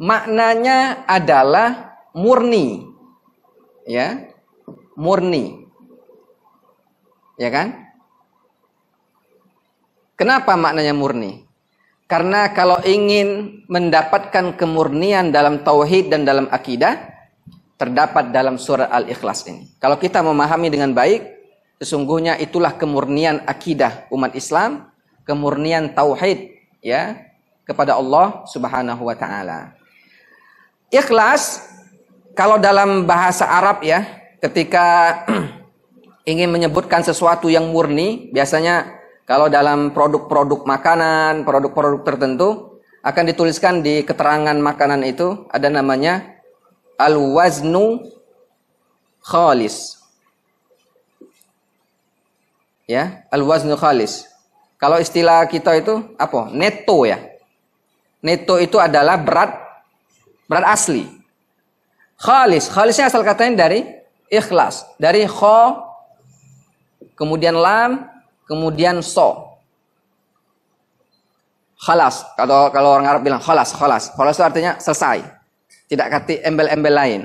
maknanya 0.02 1.06
adalah 1.06 1.94
murni. 2.10 2.82
Ya. 3.86 4.34
Murni. 4.98 5.62
Ya 7.38 7.48
kan? 7.54 7.94
Kenapa 10.18 10.58
maknanya 10.58 10.92
murni? 10.92 11.46
Karena 12.10 12.52
kalau 12.52 12.76
ingin 12.84 13.62
mendapatkan 13.72 14.52
kemurnian 14.58 15.32
dalam 15.32 15.64
tauhid 15.64 16.12
dan 16.12 16.28
dalam 16.28 16.44
akidah, 16.52 17.08
terdapat 17.80 18.30
dalam 18.30 18.60
surat 18.60 18.92
Al-Ikhlas 18.92 19.48
ini. 19.48 19.72
Kalau 19.80 19.96
kita 19.96 20.20
memahami 20.20 20.68
dengan 20.68 20.92
baik, 20.92 21.24
sesungguhnya 21.80 22.36
itulah 22.36 22.76
kemurnian 22.76 23.40
akidah 23.48 24.06
umat 24.12 24.36
Islam, 24.36 24.92
kemurnian 25.24 25.96
tauhid 25.96 26.52
ya 26.84 27.16
kepada 27.64 27.96
Allah 27.96 28.44
Subhanahu 28.44 29.08
wa 29.08 29.16
taala. 29.16 29.81
Ikhlas 30.92 31.64
kalau 32.36 32.60
dalam 32.60 33.08
bahasa 33.08 33.48
Arab 33.48 33.80
ya, 33.80 34.04
ketika 34.44 35.24
ingin 36.30 36.52
menyebutkan 36.52 37.00
sesuatu 37.00 37.48
yang 37.48 37.72
murni, 37.72 38.28
biasanya 38.28 39.00
kalau 39.24 39.48
dalam 39.48 39.96
produk-produk 39.96 40.68
makanan, 40.68 41.48
produk-produk 41.48 42.04
tertentu 42.04 42.48
akan 43.00 43.24
dituliskan 43.24 43.80
di 43.80 44.04
keterangan 44.04 44.54
makanan 44.60 45.00
itu 45.08 45.48
ada 45.48 45.72
namanya 45.72 46.28
al-waznu 47.00 48.04
khalis. 49.24 49.96
Ya, 52.84 53.24
al-waznu 53.32 53.80
khalis. 53.80 54.28
Kalau 54.76 55.00
istilah 55.00 55.48
kita 55.48 55.72
itu 55.78 56.12
apa? 56.20 56.52
Neto 56.52 57.08
ya. 57.08 57.22
Neto 58.20 58.58
itu 58.58 58.76
adalah 58.76 59.16
berat 59.16 59.61
berat 60.52 60.68
asli. 60.68 61.08
Khalis, 62.20 62.68
khalisnya 62.68 63.08
asal 63.08 63.24
katanya 63.24 63.64
dari 63.64 63.88
ikhlas, 64.28 64.84
dari 65.00 65.24
kho 65.24 65.80
kemudian 67.16 67.56
lam 67.56 68.04
kemudian 68.44 69.00
so. 69.00 69.48
Khalas. 71.82 72.22
Kalau 72.38 72.70
kalau 72.70 72.94
orang 72.94 73.08
Arab 73.10 73.26
bilang 73.26 73.42
khalas, 73.42 73.74
khalas. 73.74 74.12
Khalas 74.14 74.38
itu 74.38 74.44
artinya 74.44 74.72
selesai. 74.78 75.24
Tidak 75.90 76.06
kati 76.06 76.38
embel-embel 76.46 76.94
lain. 76.94 77.20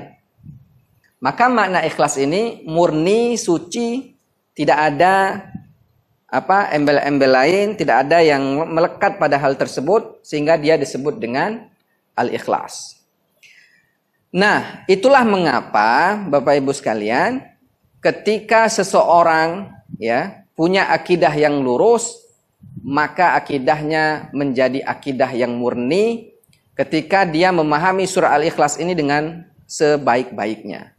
Maka 1.22 1.46
makna 1.46 1.86
ikhlas 1.86 2.18
ini 2.18 2.66
murni, 2.66 3.38
suci, 3.38 4.18
tidak 4.58 4.78
ada 4.94 5.46
apa 6.26 6.74
embel-embel 6.74 7.30
lain, 7.30 7.66
tidak 7.78 8.06
ada 8.06 8.18
yang 8.18 8.42
melekat 8.66 9.22
pada 9.22 9.38
hal 9.38 9.54
tersebut 9.54 10.26
sehingga 10.26 10.58
dia 10.58 10.74
disebut 10.74 11.22
dengan 11.22 11.70
al-ikhlas. 12.18 12.97
Nah, 14.28 14.84
itulah 14.84 15.24
mengapa 15.24 16.20
Bapak 16.28 16.60
Ibu 16.60 16.72
sekalian, 16.76 17.40
ketika 18.04 18.68
seseorang 18.68 19.72
ya 19.96 20.44
punya 20.52 20.92
akidah 20.92 21.32
yang 21.32 21.64
lurus, 21.64 22.28
maka 22.84 23.32
akidahnya 23.40 24.28
menjadi 24.36 24.84
akidah 24.84 25.32
yang 25.32 25.56
murni 25.56 26.36
ketika 26.76 27.24
dia 27.24 27.50
memahami 27.50 28.04
surah 28.04 28.36
Al-Ikhlas 28.36 28.76
ini 28.76 28.92
dengan 28.92 29.48
sebaik-baiknya. 29.64 30.92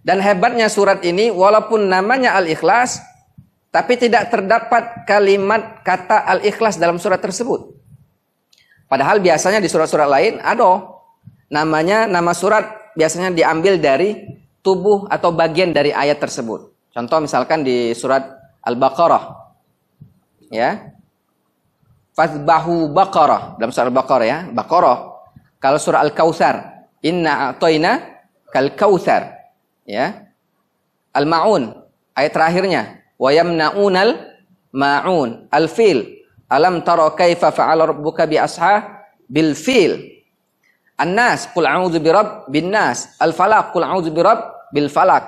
Dan 0.00 0.18
hebatnya 0.18 0.66
surat 0.72 1.04
ini 1.04 1.28
walaupun 1.30 1.86
namanya 1.86 2.34
Al-Ikhlas 2.34 2.98
tapi 3.70 3.94
tidak 3.94 4.34
terdapat 4.34 5.06
kalimat 5.06 5.86
kata 5.86 6.26
Al-Ikhlas 6.26 6.80
dalam 6.80 6.98
surat 6.98 7.22
tersebut. 7.22 7.78
Padahal 8.90 9.22
biasanya 9.22 9.62
di 9.62 9.70
surat-surat 9.70 10.10
lain 10.10 10.42
ada 10.42 10.99
namanya 11.50 12.06
nama 12.06 12.30
surat 12.32 12.94
biasanya 12.94 13.34
diambil 13.34 13.76
dari 13.76 14.38
tubuh 14.62 15.10
atau 15.10 15.34
bagian 15.34 15.74
dari 15.74 15.90
ayat 15.90 16.22
tersebut. 16.22 16.70
Contoh 16.94 17.18
misalkan 17.22 17.66
di 17.66 17.92
surat 17.92 18.22
Al-Baqarah. 18.62 19.36
Ya. 20.50 20.94
Fazbahu 22.14 22.90
Baqarah 22.90 23.58
dalam 23.58 23.70
surah 23.74 23.90
Al-Baqarah 23.90 24.26
ya. 24.26 24.38
Baqarah. 24.50 24.98
Kalau 25.60 25.78
surah 25.78 26.00
Al-Kautsar, 26.02 26.88
inna 27.04 27.52
a'tayna 27.52 28.00
kal 28.50 28.74
kautsar. 28.74 29.38
Ya. 29.86 30.30
Al-Maun 31.14 31.74
ayat 32.14 32.32
terakhirnya 32.34 32.82
wa 33.18 33.30
yamna'unal 33.30 34.18
ma'un. 34.74 35.46
Al-fil. 35.50 36.20
Alam 36.50 36.82
tara 36.82 37.06
kaifa 37.14 37.54
fa'ala 37.54 37.86
rabbuka 37.94 38.26
bi 38.26 38.34
asha 38.34 39.06
bil 39.30 39.54
fil. 39.54 40.19
An-nas 41.00 41.48
qul 41.56 41.64
a'udzu 41.64 41.96
bin 42.52 42.68
nas. 42.68 43.16
Al-falaq 43.16 43.72
qul 43.72 43.88
a'udzu 43.88 44.12
bil 44.70 44.92
falaq. 44.92 45.24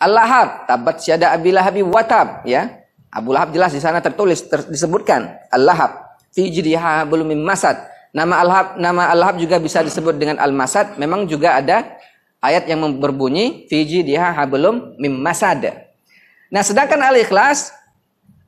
Al-Lahab, 0.00 0.64
tabat 0.64 1.04
syada 1.04 1.36
Abi 1.36 1.52
Lahab 1.52 1.76
watab, 1.92 2.48
ya. 2.48 2.80
Abu 3.12 3.36
Lahab 3.36 3.52
jelas 3.52 3.76
di 3.76 3.82
sana 3.84 4.00
tertulis 4.00 4.48
ter, 4.48 4.64
disebutkan 4.64 5.28
Al-Lahab 5.52 6.16
fi 6.32 6.48
jidha 6.48 7.04
belum 7.04 7.36
masad. 7.44 7.76
Nama 8.16 8.34
Al-Lahab 8.40 8.66
nama 8.80 9.02
Al-Lahab 9.12 9.36
juga 9.36 9.60
bisa 9.60 9.84
disebut 9.84 10.16
dengan 10.16 10.40
Al-Masad. 10.40 10.98
Memang 10.98 11.28
juga 11.30 11.58
ada 11.58 12.00
ayat 12.42 12.66
yang 12.66 12.80
berbunyi 12.98 13.68
fi 13.68 13.84
jidha 13.84 14.34
belum 14.48 14.96
masad. 15.20 15.68
Nah, 16.50 16.62
sedangkan 16.64 16.98
Al-Ikhlas 16.98 17.70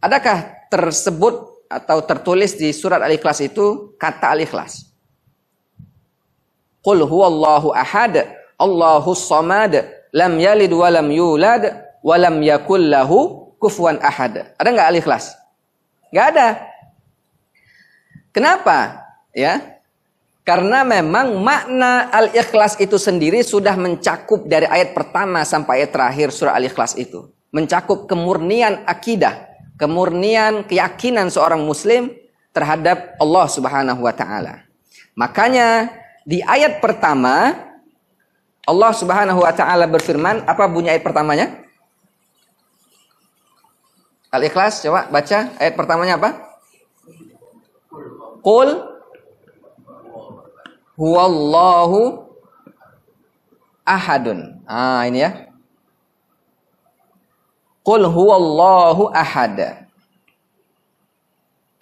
adakah 0.02 0.66
tersebut 0.72 1.66
atau 1.70 2.02
tertulis 2.02 2.58
di 2.58 2.72
surat 2.74 2.98
Al-Ikhlas 2.98 3.38
itu 3.44 3.94
kata 4.00 4.34
Al-Ikhlas? 4.34 4.91
Qul 6.82 7.06
huwallahu 7.06 7.70
ahad, 7.70 8.26
Allahus 8.58 9.22
samad, 9.26 9.86
lam 10.10 10.36
yalid 10.36 10.70
walam 10.74 11.08
yulad 11.08 11.78
walam 12.02 12.42
yakul 12.42 12.82
lahu 12.82 13.48
kufuwan 13.62 14.02
ahad. 14.02 14.50
Ada 14.58 14.68
nggak 14.68 14.88
al-ikhlas? 14.90 15.38
Nggak 16.10 16.26
ada. 16.34 16.48
Kenapa? 18.34 19.06
Ya, 19.32 19.72
karena 20.42 20.82
memang 20.82 21.38
makna 21.38 22.10
al-ikhlas 22.10 22.74
itu 22.82 22.98
sendiri 22.98 23.46
sudah 23.46 23.78
mencakup 23.78 24.42
dari 24.50 24.66
ayat 24.66 24.90
pertama 24.90 25.46
sampai 25.46 25.86
ayat 25.86 25.94
terakhir 25.94 26.28
surah 26.34 26.58
al-ikhlas 26.58 26.98
itu. 26.98 27.30
Mencakup 27.54 28.10
kemurnian 28.10 28.82
akidah, 28.82 29.46
kemurnian 29.78 30.66
keyakinan 30.66 31.30
seorang 31.30 31.62
muslim 31.62 32.10
terhadap 32.50 33.14
Allah 33.22 33.46
Subhanahu 33.46 34.02
wa 34.02 34.10
taala. 34.10 34.66
Makanya 35.14 35.94
di 36.22 36.38
ayat 36.42 36.78
pertama 36.78 37.54
Allah 38.62 38.92
Subhanahu 38.94 39.42
wa 39.42 39.50
taala 39.50 39.90
berfirman, 39.90 40.46
apa 40.46 40.70
bunyi 40.70 40.94
ayat 40.94 41.02
pertamanya? 41.02 41.50
Al-Ikhlas 44.32 44.80
coba 44.86 45.10
baca 45.10 45.50
ayat 45.58 45.74
pertamanya 45.74 46.16
apa? 46.16 46.30
Qul 48.40 48.68
huwallahu 50.94 52.30
ahadun. 53.84 54.62
Ah, 54.64 55.04
ini 55.10 55.26
ya. 55.26 55.50
Qul 57.82 58.06
huwallahu 58.06 59.10
ahad. 59.10 59.90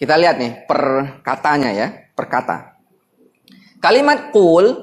Kita 0.00 0.16
lihat 0.16 0.40
nih 0.40 0.64
perkatanya 0.64 1.70
ya, 1.76 1.86
perkata. 2.16 2.69
Kalimat 3.80 4.28
qul 4.28 4.76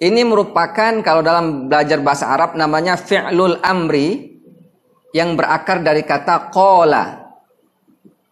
ini 0.00 0.24
merupakan 0.24 1.04
kalau 1.04 1.20
dalam 1.20 1.68
belajar 1.68 2.00
bahasa 2.00 2.32
Arab 2.32 2.56
namanya 2.56 2.96
fi'lul 2.96 3.60
amri 3.60 4.40
yang 5.12 5.36
berakar 5.36 5.84
dari 5.84 6.02
kata 6.02 6.48
qala 6.48 7.28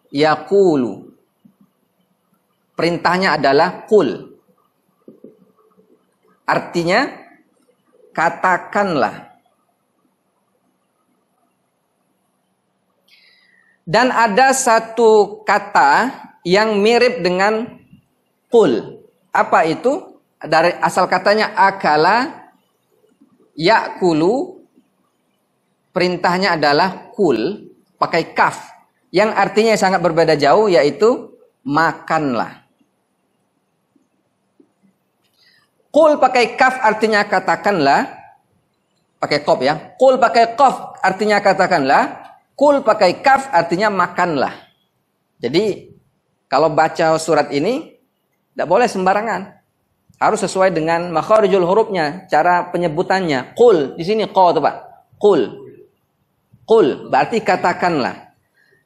yaqulu. 0.09 1.13
Perintahnya 2.73 3.37
adalah 3.37 3.85
qul. 3.85 4.33
Artinya 6.43 7.07
katakanlah 8.11 9.33
Dan 13.83 14.15
ada 14.15 14.55
satu 14.55 15.43
kata 15.43 16.07
yang 16.47 16.79
mirip 16.79 17.19
dengan 17.19 17.67
kul. 18.47 19.02
Apa 19.33 19.65
itu? 19.65 20.21
Dari 20.43 20.75
asal 20.83 21.07
katanya 21.07 21.55
akala 21.55 22.51
yakulu 23.55 24.59
perintahnya 25.95 26.59
adalah 26.59 27.15
kul 27.15 27.71
pakai 27.95 28.35
kaf 28.35 28.59
yang 29.07 29.31
artinya 29.31 29.71
sangat 29.79 30.03
berbeda 30.03 30.35
jauh 30.35 30.67
yaitu 30.67 31.31
makanlah. 31.63 32.67
Kul 35.93 36.19
pakai 36.19 36.59
kaf 36.59 36.83
artinya 36.83 37.23
katakanlah 37.23 38.11
pakai 39.23 39.39
kop 39.47 39.63
ya. 39.63 39.95
Kul 39.95 40.19
pakai 40.19 40.59
kaf 40.59 40.99
artinya 40.99 41.39
katakanlah 41.39 42.23
Kul 42.53 42.85
pakai 42.85 43.21
kaf 43.25 43.49
artinya 43.49 43.89
makanlah. 43.89 44.53
Jadi 45.41 45.89
kalau 46.45 46.69
baca 46.69 47.17
surat 47.17 47.49
ini 47.49 47.92
tidak 48.53 48.67
boleh 48.69 48.87
sembarangan. 48.87 49.41
Harus 50.21 50.45
sesuai 50.45 50.71
dengan 50.71 51.11
makharijul 51.11 51.65
hurufnya, 51.65 52.29
cara 52.31 52.69
penyebutannya. 52.71 53.57
Kul 53.57 53.97
di 53.99 54.05
sini 54.05 54.23
ko 54.29 54.53
tuh 54.55 54.63
Pak. 54.63 54.75
Kul. 55.19 55.41
Kul 56.63 57.11
berarti 57.11 57.43
katakanlah. 57.43 58.31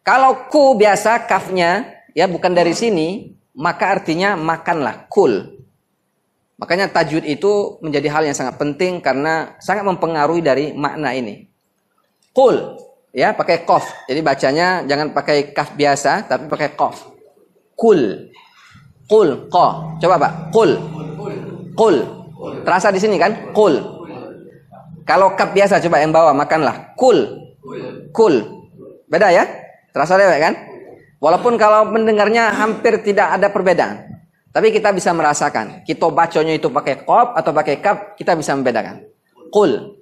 Kalau 0.01 0.47
ku 0.49 0.73
biasa 0.79 1.27
kafnya 1.27 1.85
ya 2.15 2.25
bukan 2.25 2.55
dari 2.55 2.73
sini, 2.73 3.37
maka 3.53 3.99
artinya 3.99 4.33
makanlah. 4.33 5.05
Kul. 5.11 5.61
Makanya 6.57 6.89
tajwid 6.89 7.27
itu 7.29 7.77
menjadi 7.85 8.09
hal 8.09 8.23
yang 8.25 8.33
sangat 8.33 8.57
penting 8.57 8.97
karena 8.97 9.53
sangat 9.61 9.85
mempengaruhi 9.85 10.41
dari 10.41 10.73
makna 10.73 11.13
ini. 11.13 11.45
Kul 12.33 12.81
ya 13.13 13.37
pakai 13.37 13.61
kof. 13.61 13.85
Jadi 14.09 14.25
bacanya 14.25 14.81
jangan 14.89 15.13
pakai 15.13 15.53
kaf 15.53 15.77
biasa 15.77 16.25
tapi 16.25 16.49
pakai 16.49 16.73
kof. 16.73 17.13
Kul. 17.77 18.33
Kul, 19.07 19.47
ko. 19.47 19.95
Coba 20.03 20.15
Pak, 20.19 20.51
kul. 20.51 20.75
Kul. 21.73 21.95
Terasa 22.67 22.91
di 22.91 22.99
sini 22.99 23.15
kan? 23.15 23.55
Kul. 23.55 23.79
Kalau 25.07 25.31
kaf 25.39 25.55
biasa 25.55 25.79
coba 25.87 26.03
yang 26.03 26.11
bawah 26.11 26.35
makanlah. 26.35 26.91
Kul. 26.99 27.47
Kul. 28.11 28.43
Beda 29.07 29.31
ya? 29.31 29.47
Terasa 29.95 30.19
dewek 30.19 30.39
kan? 30.43 30.53
Walaupun 31.23 31.55
kalau 31.55 31.87
mendengarnya 31.87 32.51
hampir 32.51 32.99
tidak 33.01 33.39
ada 33.39 33.47
perbedaan. 33.47 34.03
Tapi 34.51 34.75
kita 34.75 34.91
bisa 34.91 35.15
merasakan. 35.15 35.87
Kita 35.87 36.11
bacanya 36.11 36.51
itu 36.51 36.67
pakai 36.67 37.07
kof 37.07 37.31
atau 37.39 37.51
pakai 37.55 37.79
kaf, 37.79 38.19
kita 38.19 38.35
bisa 38.35 38.51
membedakan. 38.59 39.07
Kul. 39.47 40.01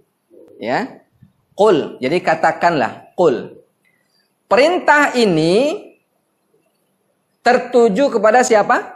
Ya. 0.58 1.06
Kul. 1.54 2.02
Jadi 2.02 2.18
katakanlah. 2.26 3.14
Kul. 3.14 3.62
Perintah 4.50 5.14
ini 5.14 5.86
tertuju 7.46 8.10
kepada 8.18 8.42
siapa? 8.42 8.95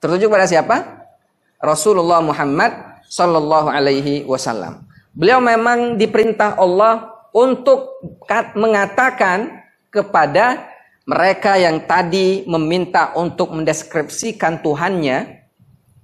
Tertuju 0.00 0.32
kepada 0.32 0.48
siapa? 0.48 0.76
Rasulullah 1.60 2.24
Muhammad 2.24 2.72
Sallallahu 3.06 3.68
Alaihi 3.68 4.24
Wasallam. 4.24 4.88
Beliau 5.12 5.38
memang 5.44 6.00
diperintah 6.00 6.56
Allah 6.56 7.12
untuk 7.36 8.00
mengatakan 8.56 9.60
kepada 9.92 10.66
mereka 11.04 11.58
yang 11.60 11.84
tadi 11.84 12.48
meminta 12.48 13.12
untuk 13.18 13.52
mendeskripsikan 13.52 14.62
Tuhannya, 14.64 15.46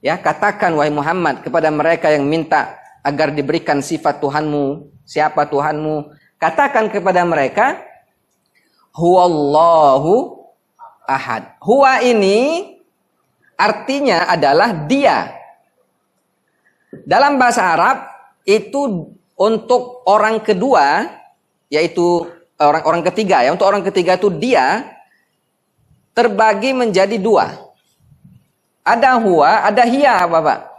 ya 0.02 0.14
katakan 0.20 0.74
wahai 0.76 0.92
Muhammad 0.92 1.40
kepada 1.40 1.72
mereka 1.72 2.11
yang 2.12 2.26
minta 2.26 2.76
agar 3.06 3.30
diberikan 3.30 3.78
sifat 3.80 4.18
Tuhanmu 4.18 4.96
Siapa 5.06 5.46
Tuhanmu? 5.46 6.11
Katakan 6.37 6.90
kepada 6.90 7.22
mereka, 7.22 7.78
Huwallahu 8.90 10.42
ahad. 11.06 11.54
Huwa 11.62 12.02
ini 12.02 12.74
artinya 13.57 14.29
adalah 14.29 14.73
dia. 14.87 15.33
Dalam 17.05 17.37
bahasa 17.37 17.77
Arab 17.77 17.99
itu 18.47 19.12
untuk 19.37 20.07
orang 20.09 20.40
kedua 20.40 21.12
yaitu 21.69 22.25
orang-orang 22.57 23.05
ketiga 23.12 23.45
ya 23.45 23.53
untuk 23.53 23.69
orang 23.69 23.85
ketiga 23.85 24.16
itu 24.16 24.33
dia 24.33 24.97
terbagi 26.16 26.73
menjadi 26.73 27.21
dua 27.21 27.53
ada 28.81 29.21
huwa 29.21 29.66
ada 29.66 29.85
hiya 29.85 30.25
bapak 30.25 30.73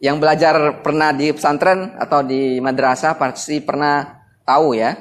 yang 0.00 0.16
belajar 0.16 0.80
pernah 0.80 1.12
di 1.12 1.32
pesantren 1.32 1.96
atau 2.00 2.24
di 2.24 2.62
madrasah 2.64 3.18
pasti 3.18 3.60
pernah 3.60 4.24
tahu 4.46 4.72
ya 4.78 4.96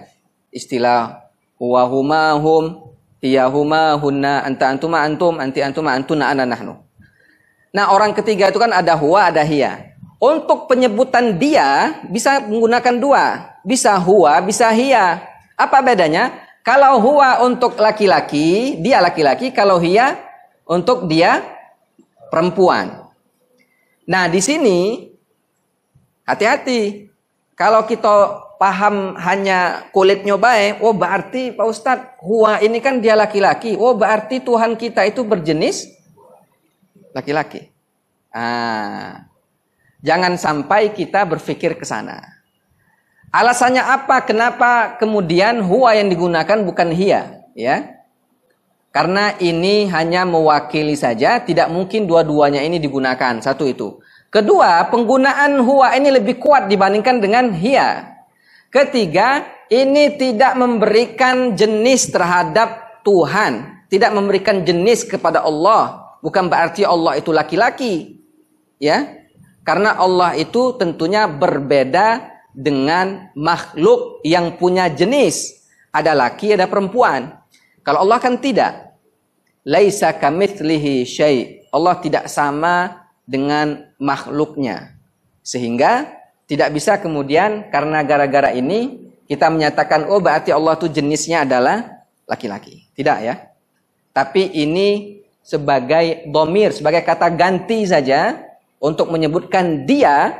istilah 0.52 1.24
huwa 1.56 1.88
huma 1.88 2.36
hum 2.39 2.92
huma 3.47 3.95
hunna 3.95 4.43
anta 4.43 4.67
antuma 4.67 4.99
antum 5.07 5.39
anti 5.39 5.63
antuma 5.63 5.95
antuna 5.95 6.36
ana 6.36 6.43
nahnu. 6.43 6.75
Nah, 7.73 7.89
orang 7.89 8.12
ketiga 8.13 8.51
itu 8.51 8.59
kan 8.59 8.69
ada 8.69 8.93
huwa 8.93 9.31
ada 9.31 9.41
hiya. 9.41 9.95
Untuk 10.19 10.67
penyebutan 10.67 11.39
dia 11.39 11.99
bisa 12.07 12.43
menggunakan 12.43 12.95
dua, 12.99 13.23
bisa 13.65 13.95
huwa, 13.97 14.39
bisa 14.43 14.69
hiya. 14.69 15.23
Apa 15.57 15.81
bedanya? 15.81 16.31
Kalau 16.63 17.01
huwa 17.01 17.43
untuk 17.43 17.75
laki-laki, 17.75 18.79
dia 18.79 19.03
laki-laki, 19.03 19.51
kalau 19.51 19.81
hiya 19.83 20.15
untuk 20.63 21.12
dia 21.12 21.43
perempuan. 22.31 23.03
Nah, 24.07 24.27
di 24.31 24.39
sini 24.39 25.12
hati-hati. 26.23 27.12
Kalau 27.53 27.86
kita 27.86 28.41
paham 28.63 29.19
hanya 29.19 29.91
kulitnya 29.91 30.39
baik, 30.39 30.80
oh 30.80 30.95
berarti 30.95 31.52
Pak 31.52 31.67
Ustadz, 31.67 32.10
huwa 32.23 32.63
ini 32.63 32.80
kan 32.80 33.04
dia 33.04 33.12
laki-laki. 33.12 33.76
Oh 33.76 33.91
berarti 33.91 34.39
Tuhan 34.39 34.80
kita 34.80 35.04
itu 35.04 35.28
berjenis 35.28 35.91
laki-laki. 37.12 37.67
Ah, 38.32 39.28
jangan 39.99 40.39
sampai 40.39 40.95
kita 40.95 41.28
berpikir 41.28 41.76
ke 41.76 41.84
sana. 41.84 42.23
Alasannya 43.36 43.84
apa? 43.84 44.23
Kenapa 44.23 44.95
kemudian 44.95 45.60
huwa 45.60 45.91
yang 45.91 46.08
digunakan 46.08 46.63
bukan 46.63 46.95
hia? 46.95 47.43
Ya, 47.52 47.99
karena 48.95 49.36
ini 49.43 49.91
hanya 49.91 50.23
mewakili 50.23 50.95
saja, 50.95 51.43
tidak 51.43 51.67
mungkin 51.67 52.08
dua-duanya 52.08 52.63
ini 52.63 52.80
digunakan. 52.80 53.43
Satu 53.43 53.67
itu. 53.67 53.99
Kedua, 54.32 54.88
penggunaan 54.88 55.60
huwa 55.60 55.91
ini 55.99 56.15
lebih 56.15 56.39
kuat 56.39 56.71
dibandingkan 56.71 57.19
dengan 57.19 57.52
hia. 57.52 58.12
Ketiga, 58.73 59.45
ini 59.69 60.17
tidak 60.17 60.57
memberikan 60.57 61.53
jenis 61.53 62.09
terhadap 62.09 63.05
Tuhan. 63.05 63.86
Tidak 63.86 64.09
memberikan 64.09 64.65
jenis 64.65 65.05
kepada 65.05 65.45
Allah. 65.45 66.17
Bukan 66.25 66.49
berarti 66.49 66.81
Allah 66.81 67.21
itu 67.21 67.29
laki-laki. 67.29 68.17
Ya, 68.81 69.21
Karena 69.62 69.93
Allah 69.95 70.33
itu 70.36 70.73
tentunya 70.75 71.29
berbeda 71.29 72.33
dengan 72.51 73.29
makhluk 73.38 74.25
yang 74.25 74.57
punya 74.57 74.89
jenis. 74.89 75.69
Ada 75.93 76.17
laki, 76.17 76.57
ada 76.57 76.65
perempuan. 76.65 77.29
Kalau 77.86 78.01
Allah 78.01 78.17
kan 78.17 78.41
tidak. 78.41 78.97
Laisa 79.63 80.17
kamitslihi 80.17 81.05
syai. 81.05 81.62
Allah 81.69 82.01
tidak 82.01 82.25
sama 82.25 83.05
dengan 83.23 83.93
makhluknya. 84.01 84.97
Sehingga 85.45 86.22
tidak 86.47 86.69
bisa 86.75 86.99
kemudian 86.99 87.71
karena 87.71 88.03
gara-gara 88.03 88.51
ini 88.51 89.12
kita 89.25 89.47
menyatakan 89.47 90.08
oh 90.12 90.19
berarti 90.19 90.51
Allah 90.51 90.75
itu 90.75 90.91
jenisnya 90.91 91.47
adalah 91.47 92.03
laki-laki. 92.27 92.88
Tidak 92.93 93.17
ya. 93.23 93.36
Tapi 94.13 94.51
ini 94.62 95.19
sebagai 95.41 96.29
domir, 96.29 96.71
sebagai 96.71 97.01
kata 97.01 97.34
ganti 97.34 97.84
saja 97.84 98.39
untuk 98.77 99.10
menyebutkan 99.10 99.88
dia 99.88 100.38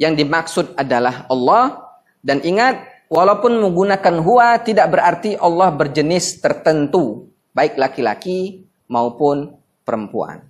yang 0.00 0.16
dimaksud 0.16 0.74
adalah 0.74 1.28
Allah 1.28 1.94
dan 2.24 2.40
ingat 2.42 2.80
walaupun 3.12 3.60
menggunakan 3.60 4.24
huwa 4.24 4.56
tidak 4.64 4.88
berarti 4.88 5.36
Allah 5.36 5.68
berjenis 5.70 6.40
tertentu 6.40 7.28
baik 7.52 7.76
laki-laki 7.76 8.64
maupun 8.88 9.56
perempuan. 9.84 10.44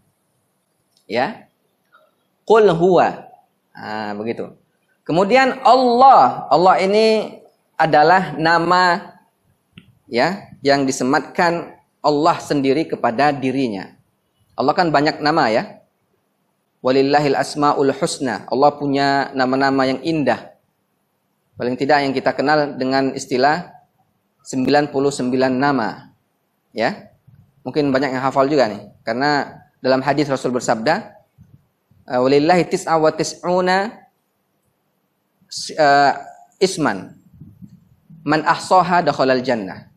Ya. 1.11 1.51
Qul 2.46 2.70
huwa. 2.70 3.32
Nah, 3.72 4.12
begitu. 4.16 4.52
Kemudian 5.02 5.58
Allah, 5.66 6.46
Allah 6.46 6.76
ini 6.78 7.40
adalah 7.74 8.38
nama 8.38 9.16
ya 10.06 10.52
yang 10.62 10.87
disematkan 10.87 11.74
Allah 12.04 12.37
sendiri 12.38 12.87
kepada 12.87 13.35
dirinya. 13.35 13.90
Allah 14.54 14.74
kan 14.76 14.92
banyak 14.92 15.18
nama 15.18 15.48
ya. 15.50 15.82
Walillahil 16.82 17.38
asmaul 17.38 17.94
husna. 17.94 18.46
Allah 18.50 18.70
punya 18.74 19.30
nama-nama 19.32 19.87
yang 19.87 20.02
indah. 20.02 20.52
Paling 21.54 21.78
tidak 21.78 22.02
yang 22.02 22.12
kita 22.12 22.35
kenal 22.35 22.74
dengan 22.74 23.14
istilah 23.14 23.70
99 24.42 24.90
nama. 25.54 26.11
Ya. 26.74 27.14
Mungkin 27.62 27.94
banyak 27.94 28.18
yang 28.18 28.22
hafal 28.22 28.50
juga 28.50 28.66
nih. 28.66 28.90
Karena 29.06 29.62
dalam 29.78 30.02
hadis 30.02 30.26
Rasul 30.26 30.50
bersabda, 30.50 31.12
"Walillahi 32.20 32.68
tis'a 32.68 32.98
wa 32.98 33.09
tis'una 33.09 33.94
uh, 35.79 36.12
isman. 36.61 37.16
Man 38.27 38.40
ahsaha 38.44 39.01
dakhalal 39.01 39.40
jannah." 39.40 39.92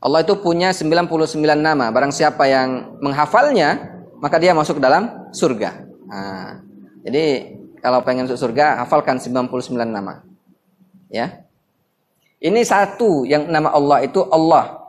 Allah 0.00 0.24
itu 0.24 0.32
punya 0.40 0.72
99 0.72 1.36
nama. 1.60 1.92
Barang 1.92 2.08
siapa 2.08 2.48
yang 2.48 2.96
menghafalnya, 3.04 4.00
maka 4.16 4.40
dia 4.40 4.56
masuk 4.56 4.80
dalam 4.80 5.28
surga. 5.28 5.84
Nah, 6.08 6.64
jadi 7.04 7.56
kalau 7.84 8.00
pengen 8.00 8.24
masuk 8.24 8.40
surga, 8.40 8.80
hafalkan 8.80 9.20
99 9.20 9.76
nama. 9.92 10.24
Ya. 11.12 11.44
Ini 12.40 12.64
satu 12.64 13.28
yang 13.28 13.52
nama 13.52 13.76
Allah 13.76 14.00
itu 14.00 14.24
Allah. 14.32 14.80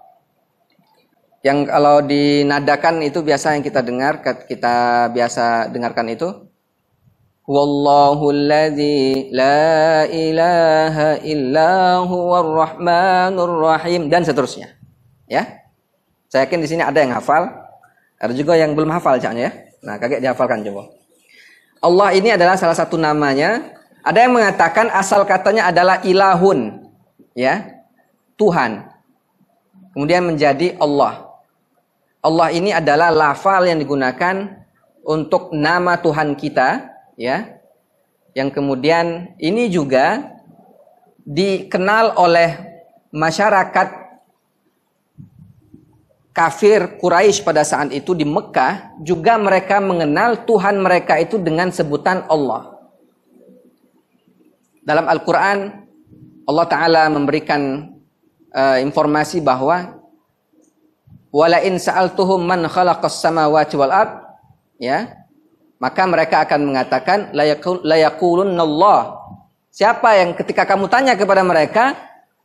Yang 1.43 1.67
kalau 1.67 1.97
dinadakan 2.06 3.04
itu 3.04 3.19
biasa 3.19 3.60
yang 3.60 3.63
kita 3.65 3.84
dengar, 3.84 4.24
kita 4.47 5.10
biasa 5.12 5.67
dengarkan 5.67 6.08
itu. 6.13 6.51
Wallahu 7.52 8.32
alladzi 8.32 9.28
la 9.36 10.08
ilaha 10.08 11.20
illa 11.20 12.00
huwar 12.08 12.48
rahmanur 12.48 13.68
rahim 13.68 14.08
dan 14.08 14.24
seterusnya. 14.24 14.72
Ya. 15.28 15.68
Saya 16.32 16.48
yakin 16.48 16.64
di 16.64 16.68
sini 16.72 16.80
ada 16.80 16.96
yang 17.04 17.12
hafal, 17.12 17.52
ada 18.16 18.32
juga 18.32 18.56
yang 18.56 18.72
belum 18.72 18.88
hafal 18.96 19.20
caknya 19.20 19.52
ya. 19.52 19.54
Nah, 19.84 20.00
kakek 20.00 20.24
dihafalkan 20.24 20.64
coba. 20.64 20.96
Allah 21.84 22.16
ini 22.16 22.32
adalah 22.32 22.56
salah 22.56 22.78
satu 22.78 22.96
namanya. 22.96 23.76
Ada 24.00 24.24
yang 24.24 24.32
mengatakan 24.32 24.88
asal 24.96 25.28
katanya 25.28 25.68
adalah 25.68 26.00
ilahun, 26.08 26.88
ya. 27.36 27.84
Tuhan. 28.40 28.88
Kemudian 29.92 30.24
menjadi 30.24 30.80
Allah. 30.80 31.28
Allah 32.24 32.48
ini 32.56 32.72
adalah 32.72 33.12
lafal 33.12 33.68
yang 33.68 33.76
digunakan 33.76 34.64
untuk 35.04 35.52
nama 35.52 36.00
Tuhan 36.00 36.38
kita, 36.38 36.90
ya. 37.21 37.62
Yang 38.34 38.57
kemudian 38.57 39.38
ini 39.38 39.69
juga 39.69 40.34
dikenal 41.21 42.17
oleh 42.17 42.57
masyarakat 43.13 44.01
kafir 46.31 46.97
Quraisy 46.97 47.43
pada 47.43 47.62
saat 47.62 47.91
itu 47.91 48.15
di 48.15 48.23
Mekah 48.23 48.97
juga 49.03 49.36
mereka 49.36 49.84
mengenal 49.84 50.47
Tuhan 50.47 50.79
mereka 50.79 51.19
itu 51.19 51.38
dengan 51.38 51.69
sebutan 51.69 52.23
Allah. 52.31 52.71
Dalam 54.81 55.05
Al-Qur'an 55.05 55.86
Allah 56.47 56.65
taala 56.65 57.03
memberikan 57.12 57.93
uh, 58.55 58.77
informasi 58.81 59.43
bahwa 59.43 60.01
wala 61.29 61.62
in 61.62 61.77
sa'altuhum 61.77 62.41
man 62.41 62.65
khalaqas 62.65 63.21
samawati 63.21 63.77
wal 63.77 63.93
ard 63.93 64.25
ya 64.81 65.20
maka 65.82 66.06
mereka 66.06 66.46
akan 66.46 66.62
mengatakan 66.70 67.34
la 67.34 67.98
yaqulunallah 67.98 69.17
siapa 69.74 70.22
yang 70.22 70.38
ketika 70.38 70.70
kamu 70.70 70.86
tanya 70.86 71.17
kepada 71.17 71.41
mereka 71.41 71.98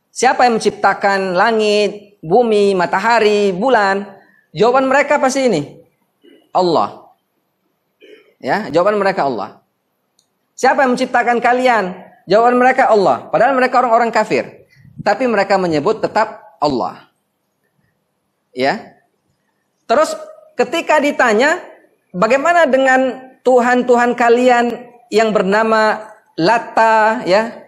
siapa 0.09 0.49
yang 0.49 0.57
menciptakan 0.57 1.37
langit 1.37 2.07
bumi, 2.21 2.73
matahari, 2.73 3.53
bulan? 3.53 4.05
Jawaban 4.55 4.89
mereka 4.89 5.21
pasti 5.21 5.45
ini. 5.45 5.61
Allah. 6.49 7.13
Ya, 8.41 8.69
jawaban 8.69 8.97
mereka 8.97 9.25
Allah. 9.25 9.61
Siapa 10.57 10.85
yang 10.85 10.97
menciptakan 10.97 11.37
kalian? 11.37 11.93
Jawaban 12.25 12.57
mereka 12.57 12.89
Allah. 12.89 13.29
Padahal 13.29 13.53
mereka 13.53 13.81
orang-orang 13.81 14.09
kafir. 14.09 14.67
Tapi 15.01 15.29
mereka 15.29 15.61
menyebut 15.61 16.01
tetap 16.01 16.41
Allah. 16.57 17.07
Ya. 18.51 18.97
Terus 19.85 20.17
ketika 20.57 20.97
ditanya, 20.97 21.61
bagaimana 22.09 22.65
dengan 22.65 23.26
Tuhan-Tuhan 23.47 24.11
kalian 24.19 24.65
yang 25.07 25.31
bernama 25.31 26.11
Lata, 26.35 27.23
ya, 27.23 27.63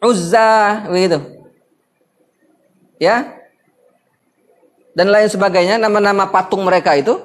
Uzza, 0.00 0.88
begitu. 0.88 1.20
Ya, 2.96 3.36
dan 4.96 5.12
lain 5.12 5.28
sebagainya, 5.28 5.76
nama-nama 5.76 6.32
patung 6.32 6.64
mereka 6.64 6.96
itu. 6.96 7.20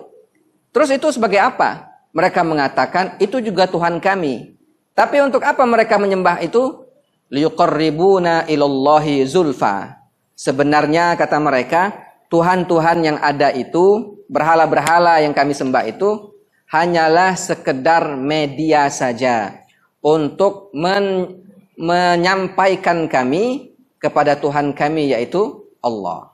Terus 0.75 0.91
itu 0.91 1.07
sebagai 1.15 1.39
apa? 1.39 1.87
Mereka 2.11 2.43
mengatakan 2.43 3.15
itu 3.23 3.39
juga 3.39 3.63
Tuhan 3.71 4.03
kami. 4.03 4.59
Tapi 4.91 5.23
untuk 5.23 5.39
apa 5.47 5.63
mereka 5.63 5.95
menyembah 5.95 6.43
itu? 6.43 6.83
Liuqarribuna 7.31 8.43
ilallahi 8.51 9.23
zulfa. 9.23 10.03
Sebenarnya 10.35 11.15
kata 11.15 11.39
mereka, 11.39 11.95
Tuhan-Tuhan 12.27 13.07
yang 13.07 13.17
ada 13.23 13.55
itu, 13.55 14.19
berhala-berhala 14.27 15.23
yang 15.23 15.31
kami 15.31 15.55
sembah 15.55 15.87
itu, 15.87 16.30
hanyalah 16.71 17.35
sekedar 17.35 18.15
media 18.15 18.87
saja 18.87 19.67
untuk 19.99 20.71
men 20.71 21.37
menyampaikan 21.75 23.11
kami 23.11 23.75
kepada 23.99 24.39
Tuhan 24.39 24.71
kami 24.71 25.11
yaitu 25.11 25.67
Allah. 25.83 26.31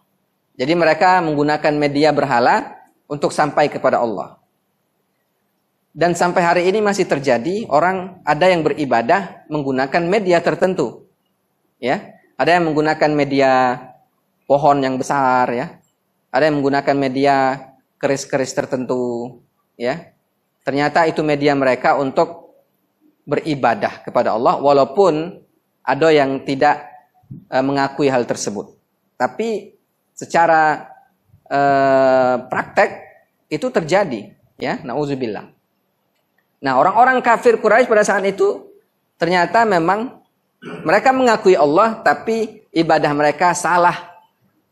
Jadi 0.58 0.74
mereka 0.78 1.24
menggunakan 1.26 1.74
media 1.74 2.14
berhala 2.14 2.78
untuk 3.10 3.34
sampai 3.34 3.72
kepada 3.72 4.02
Allah. 4.02 4.38
Dan 5.98 6.14
sampai 6.14 6.42
hari 6.46 6.64
ini 6.70 6.78
masih 6.84 7.10
terjadi 7.10 7.66
orang 7.74 8.22
ada 8.22 8.46
yang 8.46 8.62
beribadah 8.62 9.48
menggunakan 9.50 10.04
media 10.06 10.38
tertentu. 10.46 11.10
Ya, 11.82 12.14
ada 12.38 12.58
yang 12.58 12.70
menggunakan 12.70 13.12
media 13.18 13.52
pohon 14.46 14.84
yang 14.86 15.02
besar 15.02 15.50
ya. 15.50 15.82
Ada 16.30 16.52
yang 16.52 16.62
menggunakan 16.62 16.96
media 16.98 17.36
keris-keris 17.98 18.54
tertentu 18.54 19.42
ya. 19.80 20.17
Ternyata 20.68 21.08
itu 21.08 21.24
media 21.24 21.56
mereka 21.56 21.96
untuk 21.96 22.60
beribadah 23.24 24.04
kepada 24.04 24.36
Allah 24.36 24.60
walaupun 24.60 25.40
ada 25.80 26.12
yang 26.12 26.44
tidak 26.44 26.84
uh, 27.48 27.64
mengakui 27.64 28.12
hal 28.12 28.28
tersebut. 28.28 28.76
Tapi 29.16 29.80
secara 30.12 30.92
uh, 31.48 32.44
praktek 32.52 33.00
itu 33.48 33.72
terjadi 33.72 34.36
ya. 34.60 34.84
Nauzubillah. 34.84 35.48
Nah 36.60 36.74
orang-orang 36.76 37.24
kafir 37.24 37.64
Quraisy 37.64 37.88
pada 37.88 38.04
saat 38.04 38.28
itu 38.28 38.68
ternyata 39.16 39.64
memang 39.64 40.20
mereka 40.84 41.16
mengakui 41.16 41.56
Allah 41.56 42.04
tapi 42.04 42.68
ibadah 42.76 43.16
mereka 43.16 43.56
salah. 43.56 44.20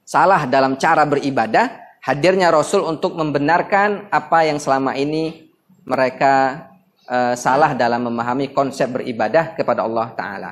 Salah 0.04 0.44
dalam 0.44 0.76
cara 0.76 1.08
beribadah. 1.08 1.88
Hadirnya 2.04 2.52
Rasul 2.52 2.84
untuk 2.84 3.16
membenarkan 3.16 4.12
apa 4.12 4.46
yang 4.46 4.62
selama 4.62 4.94
ini 4.94 5.45
mereka 5.86 6.66
uh, 7.08 7.38
salah 7.38 7.78
dalam 7.78 8.10
memahami 8.10 8.52
konsep 8.52 8.90
beribadah 8.90 9.54
kepada 9.54 9.86
Allah 9.86 10.12
taala 10.18 10.52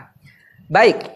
baik 0.70 1.10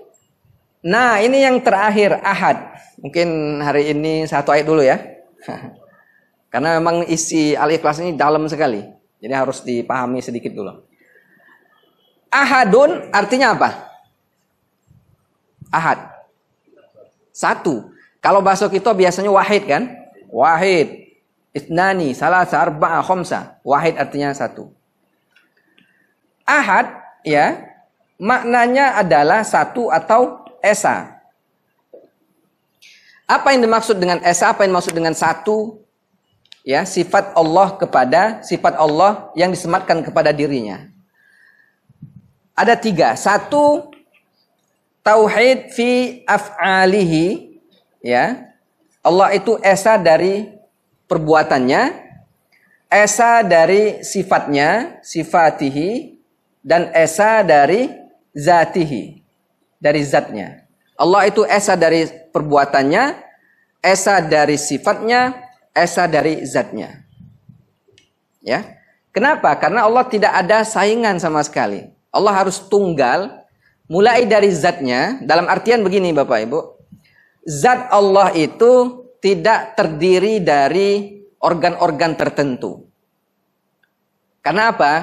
nah 0.82 1.22
ini 1.22 1.46
yang 1.46 1.62
terakhir 1.62 2.18
ahad 2.22 2.78
Mungkin 2.98 3.62
hari 3.62 3.94
ini 3.94 4.26
satu 4.26 4.50
ayat 4.50 4.66
dulu 4.66 4.82
ya. 4.82 4.98
Karena 6.54 6.82
memang 6.82 7.06
isi 7.06 7.54
al-ikhlas 7.54 8.02
ini 8.02 8.18
dalam 8.18 8.50
sekali. 8.50 8.82
Jadi 9.22 9.34
harus 9.34 9.62
dipahami 9.62 10.22
sedikit 10.22 10.54
dulu. 10.54 10.82
Ahadun 12.34 13.14
artinya 13.14 13.54
apa? 13.54 13.70
Ahad. 15.70 16.10
Satu. 17.30 17.94
Kalau 18.18 18.42
bahasa 18.42 18.66
kita 18.66 18.90
biasanya 18.98 19.30
wahid 19.30 19.70
kan? 19.70 19.94
Wahid. 20.34 21.07
Itnani, 21.58 22.14
salah 22.14 22.46
arba'a, 22.46 23.02
khomsa. 23.02 23.58
Wahid 23.66 23.98
artinya 23.98 24.30
satu. 24.38 24.70
Ahad 26.46 26.94
ya 27.26 27.60
maknanya 28.22 29.02
adalah 29.02 29.42
satu 29.42 29.90
atau 29.90 30.46
esa. 30.62 31.18
Apa 33.28 33.52
yang 33.52 33.68
dimaksud 33.68 34.00
dengan 34.00 34.24
esa? 34.24 34.54
Apa 34.54 34.64
yang 34.64 34.72
dimaksud 34.72 34.96
dengan 34.96 35.12
satu? 35.12 35.84
Ya, 36.64 36.84
sifat 36.84 37.32
Allah 37.36 37.76
kepada 37.80 38.44
sifat 38.44 38.76
Allah 38.76 39.32
yang 39.36 39.52
disematkan 39.52 40.04
kepada 40.04 40.32
dirinya. 40.36 40.88
Ada 42.56 42.76
tiga. 42.80 43.16
Satu, 43.16 43.92
tauhid 45.04 45.72
fi 45.76 46.24
af'alihi. 46.28 47.56
Ya, 48.04 48.52
Allah 49.04 49.36
itu 49.36 49.56
esa 49.64 49.96
dari 49.96 50.57
perbuatannya, 51.08 51.82
esa 52.92 53.44
dari 53.44 54.04
sifatnya, 54.04 55.00
sifatihi, 55.04 56.20
dan 56.64 56.92
esa 56.92 57.44
dari 57.44 57.92
zatihi, 58.36 59.24
dari 59.80 60.02
zatnya. 60.04 60.68
Allah 61.00 61.32
itu 61.32 61.48
esa 61.48 61.80
dari 61.80 62.08
perbuatannya, 62.32 63.04
esa 63.82 64.20
dari 64.20 64.60
sifatnya, 64.60 65.36
esa 65.72 66.06
dari 66.06 66.44
zatnya. 66.44 67.08
Ya. 68.44 68.78
Kenapa? 69.16 69.50
Karena 69.58 69.88
Allah 69.88 70.06
tidak 70.06 70.30
ada 70.30 70.62
saingan 70.62 71.18
sama 71.18 71.42
sekali. 71.42 71.90
Allah 72.14 72.34
harus 72.38 72.62
tunggal 72.62 73.46
mulai 73.90 74.28
dari 74.30 74.52
zatnya 74.54 75.18
dalam 75.26 75.50
artian 75.50 75.82
begini 75.82 76.14
Bapak 76.14 76.40
Ibu. 76.46 76.60
Zat 77.48 77.88
Allah 77.90 78.36
itu 78.36 79.07
tidak 79.22 79.78
terdiri 79.78 80.42
dari 80.42 81.18
organ-organ 81.42 82.18
tertentu. 82.18 82.86
Karena 84.42 84.74
apa? 84.74 84.94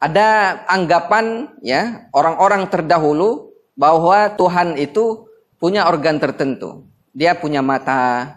Ada 0.00 0.60
anggapan 0.68 1.48
ya 1.64 2.08
orang-orang 2.12 2.68
terdahulu 2.68 3.52
bahwa 3.72 4.28
Tuhan 4.36 4.76
itu 4.76 5.28
punya 5.56 5.88
organ 5.88 6.20
tertentu. 6.20 6.84
Dia 7.14 7.38
punya 7.38 7.64
mata, 7.64 8.36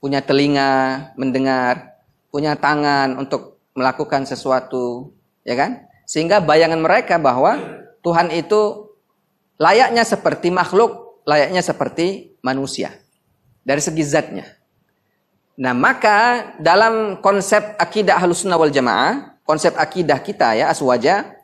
punya 0.00 0.24
telinga 0.24 1.12
mendengar, 1.18 1.98
punya 2.32 2.56
tangan 2.56 3.20
untuk 3.20 3.60
melakukan 3.74 4.24
sesuatu, 4.24 5.12
ya 5.42 5.58
kan? 5.58 5.84
Sehingga 6.08 6.40
bayangan 6.40 6.80
mereka 6.80 7.18
bahwa 7.20 7.58
Tuhan 8.00 8.32
itu 8.32 8.94
layaknya 9.60 10.06
seperti 10.06 10.48
makhluk, 10.54 11.20
layaknya 11.26 11.60
seperti 11.60 12.38
manusia 12.40 13.03
dari 13.64 13.80
segi 13.80 14.04
zatnya. 14.04 14.44
Nah, 15.58 15.72
maka 15.72 16.52
dalam 16.60 17.18
konsep 17.18 17.62
akidah 17.80 18.20
Ahlussunnah 18.20 18.60
wal 18.60 18.70
Jamaah, 18.70 19.40
konsep 19.42 19.74
akidah 19.74 20.20
kita 20.20 20.54
ya 20.54 20.70
aswaja 20.70 21.34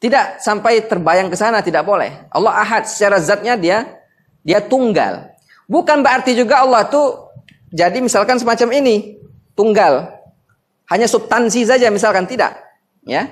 tidak 0.00 0.40
sampai 0.40 0.80
terbayang 0.88 1.28
ke 1.28 1.36
sana 1.36 1.60
tidak 1.60 1.84
boleh. 1.84 2.24
Allah 2.32 2.56
Ahad 2.56 2.88
secara 2.88 3.20
zatnya 3.20 3.54
dia 3.54 4.00
dia 4.40 4.58
tunggal. 4.64 5.28
Bukan 5.68 6.02
berarti 6.02 6.34
juga 6.34 6.64
Allah 6.64 6.88
tuh 6.88 7.30
jadi 7.70 8.02
misalkan 8.02 8.34
semacam 8.40 8.68
ini, 8.74 9.22
tunggal. 9.54 10.10
Hanya 10.90 11.06
substansi 11.06 11.62
saja 11.62 11.86
misalkan 11.86 12.26
tidak, 12.26 12.58
ya. 13.06 13.30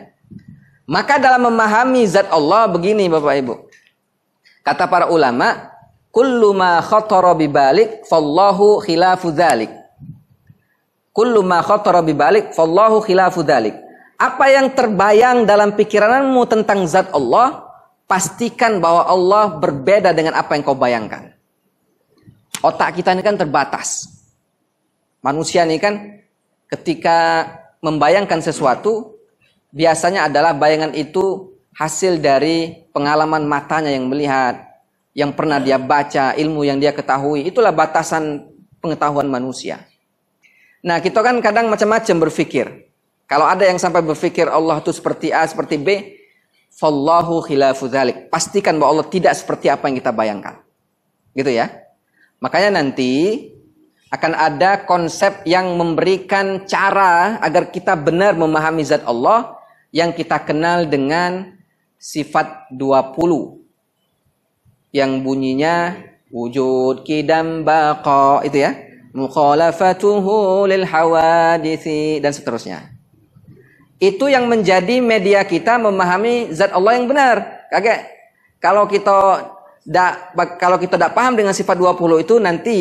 Maka 0.86 1.18
dalam 1.18 1.50
memahami 1.50 2.06
zat 2.06 2.30
Allah 2.30 2.70
begini 2.70 3.10
Bapak 3.10 3.34
Ibu. 3.34 3.54
Kata 4.62 4.86
para 4.86 5.10
ulama, 5.10 5.74
kullu 6.14 6.56
ma 6.56 6.80
khatara 6.82 7.32
bibalik 7.36 8.04
fallahu 8.08 8.80
khilafu 8.82 9.32
dzalik. 9.32 9.72
Kullu 11.12 11.42
ma 11.42 11.62
khatara 11.62 12.00
bibalik 12.04 12.54
fallahu 12.54 13.02
khilafu 13.02 13.42
dzalik. 13.42 13.74
Apa 14.18 14.50
yang 14.50 14.74
terbayang 14.74 15.46
dalam 15.46 15.78
pikiranmu 15.78 16.42
tentang 16.50 16.82
zat 16.90 17.14
Allah, 17.14 17.70
pastikan 18.10 18.82
bahwa 18.82 19.06
Allah 19.06 19.56
berbeda 19.62 20.10
dengan 20.10 20.34
apa 20.34 20.58
yang 20.58 20.66
kau 20.66 20.74
bayangkan. 20.74 21.30
Otak 22.58 22.98
kita 22.98 23.14
ini 23.14 23.22
kan 23.22 23.38
terbatas. 23.38 24.10
Manusia 25.22 25.62
ini 25.62 25.78
kan 25.78 26.18
ketika 26.66 27.46
membayangkan 27.78 28.42
sesuatu, 28.42 29.14
biasanya 29.70 30.26
adalah 30.26 30.50
bayangan 30.56 30.90
itu 30.98 31.54
hasil 31.78 32.18
dari 32.18 32.88
pengalaman 32.90 33.46
matanya 33.46 33.94
yang 33.94 34.10
melihat, 34.10 34.67
yang 35.18 35.34
pernah 35.34 35.58
dia 35.58 35.82
baca, 35.82 36.38
ilmu 36.38 36.62
yang 36.62 36.78
dia 36.78 36.94
ketahui, 36.94 37.42
itulah 37.50 37.74
batasan 37.74 38.46
pengetahuan 38.78 39.26
manusia. 39.26 39.82
Nah, 40.78 41.02
kita 41.02 41.26
kan 41.26 41.42
kadang 41.42 41.66
macam-macam 41.66 42.30
berpikir. 42.30 42.86
Kalau 43.26 43.42
ada 43.50 43.66
yang 43.66 43.82
sampai 43.82 43.98
berpikir 43.98 44.46
Allah 44.46 44.78
itu 44.78 44.94
seperti 44.94 45.34
A, 45.34 45.42
seperti 45.42 45.74
B, 45.74 45.88
fallahu 46.70 47.42
khilafu. 47.42 47.90
Pastikan 48.30 48.78
bahwa 48.78 48.94
Allah 48.94 49.10
tidak 49.10 49.34
seperti 49.34 49.66
apa 49.66 49.90
yang 49.90 49.98
kita 49.98 50.14
bayangkan. 50.14 50.62
Gitu 51.34 51.50
ya. 51.50 51.66
Makanya 52.38 52.78
nanti 52.78 53.42
akan 54.14 54.38
ada 54.38 54.86
konsep 54.86 55.42
yang 55.42 55.74
memberikan 55.74 56.62
cara 56.62 57.42
agar 57.42 57.74
kita 57.74 57.98
benar 57.98 58.38
memahami 58.38 58.86
zat 58.86 59.02
Allah 59.02 59.58
yang 59.90 60.14
kita 60.14 60.38
kenal 60.46 60.86
dengan 60.86 61.58
sifat 61.98 62.70
20 62.70 63.57
yang 64.94 65.20
bunyinya 65.20 65.96
wujud 66.32 67.04
kidam 67.04 67.64
baqa 67.64 68.44
itu 68.44 68.64
ya. 68.64 68.72
Mukhalafatuhu 69.16 70.68
lil 70.68 70.84
hawadisi 70.84 72.20
dan 72.20 72.30
seterusnya. 72.30 72.92
Itu 73.98 74.30
yang 74.30 74.46
menjadi 74.46 75.02
media 75.02 75.42
kita 75.42 75.80
memahami 75.80 76.54
zat 76.54 76.70
Allah 76.70 76.92
yang 76.94 77.10
benar. 77.10 77.66
Kagak? 77.72 78.06
Kalau 78.62 78.86
kita 78.86 79.18
da, 79.82 80.30
kalau 80.60 80.78
kita 80.78 80.94
tidak 81.00 81.16
paham 81.16 81.34
dengan 81.34 81.56
sifat 81.56 81.74
20 81.74 82.22
itu 82.22 82.34
nanti 82.38 82.78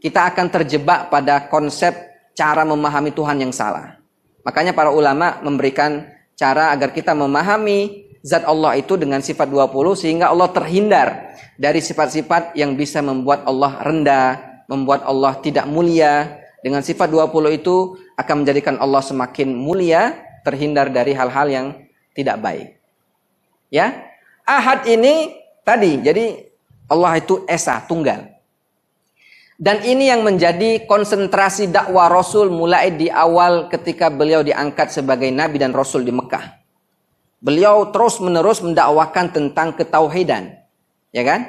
kita 0.00 0.32
akan 0.32 0.46
terjebak 0.48 1.12
pada 1.12 1.46
konsep 1.46 1.92
cara 2.34 2.64
memahami 2.64 3.12
Tuhan 3.12 3.36
yang 3.38 3.52
salah. 3.52 4.00
Makanya 4.42 4.72
para 4.72 4.88
ulama 4.88 5.38
memberikan 5.44 6.08
cara 6.34 6.72
agar 6.72 6.96
kita 6.96 7.12
memahami 7.12 8.09
zat 8.20 8.44
Allah 8.44 8.76
itu 8.76 8.96
dengan 9.00 9.24
sifat 9.24 9.48
20 9.48 9.72
sehingga 9.96 10.28
Allah 10.28 10.48
terhindar 10.52 11.36
dari 11.60 11.80
sifat-sifat 11.80 12.56
yang 12.56 12.76
bisa 12.76 13.00
membuat 13.04 13.44
Allah 13.44 13.80
rendah, 13.84 14.64
membuat 14.68 15.04
Allah 15.04 15.36
tidak 15.40 15.68
mulia. 15.68 16.40
Dengan 16.60 16.84
sifat 16.84 17.08
20 17.08 17.56
itu 17.56 17.96
akan 18.20 18.44
menjadikan 18.44 18.76
Allah 18.76 19.00
semakin 19.00 19.56
mulia, 19.56 20.12
terhindar 20.44 20.92
dari 20.92 21.16
hal-hal 21.16 21.48
yang 21.48 21.66
tidak 22.12 22.36
baik. 22.40 22.76
Ya. 23.72 24.12
Ahad 24.44 24.84
ini 24.84 25.40
tadi, 25.64 26.04
jadi 26.04 26.52
Allah 26.90 27.16
itu 27.16 27.48
esa, 27.48 27.80
tunggal. 27.88 28.28
Dan 29.60 29.84
ini 29.84 30.08
yang 30.08 30.24
menjadi 30.24 30.84
konsentrasi 30.88 31.68
dakwah 31.68 32.08
Rasul 32.08 32.48
mulai 32.48 32.92
di 32.92 33.12
awal 33.12 33.68
ketika 33.68 34.08
beliau 34.08 34.40
diangkat 34.40 34.88
sebagai 34.88 35.28
nabi 35.28 35.60
dan 35.60 35.76
rasul 35.76 36.00
di 36.00 36.12
Mekah. 36.12 36.59
Beliau 37.40 37.88
terus 37.88 38.20
menerus 38.20 38.60
mendakwakan 38.60 39.32
tentang 39.32 39.72
ketauhidan. 39.72 40.60
Ya 41.10 41.24
kan? 41.24 41.48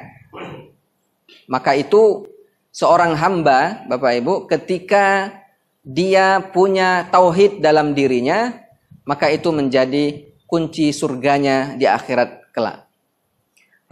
Maka 1.46 1.76
itu 1.76 2.26
seorang 2.72 3.12
hamba, 3.14 3.84
Bapak 3.86 4.12
Ibu, 4.24 4.34
ketika 4.48 5.36
dia 5.84 6.40
punya 6.40 7.06
tauhid 7.12 7.60
dalam 7.60 7.92
dirinya, 7.92 8.56
maka 9.04 9.28
itu 9.28 9.52
menjadi 9.52 10.32
kunci 10.48 10.96
surganya 10.96 11.76
di 11.76 11.84
akhirat 11.84 12.52
kelak. 12.56 12.88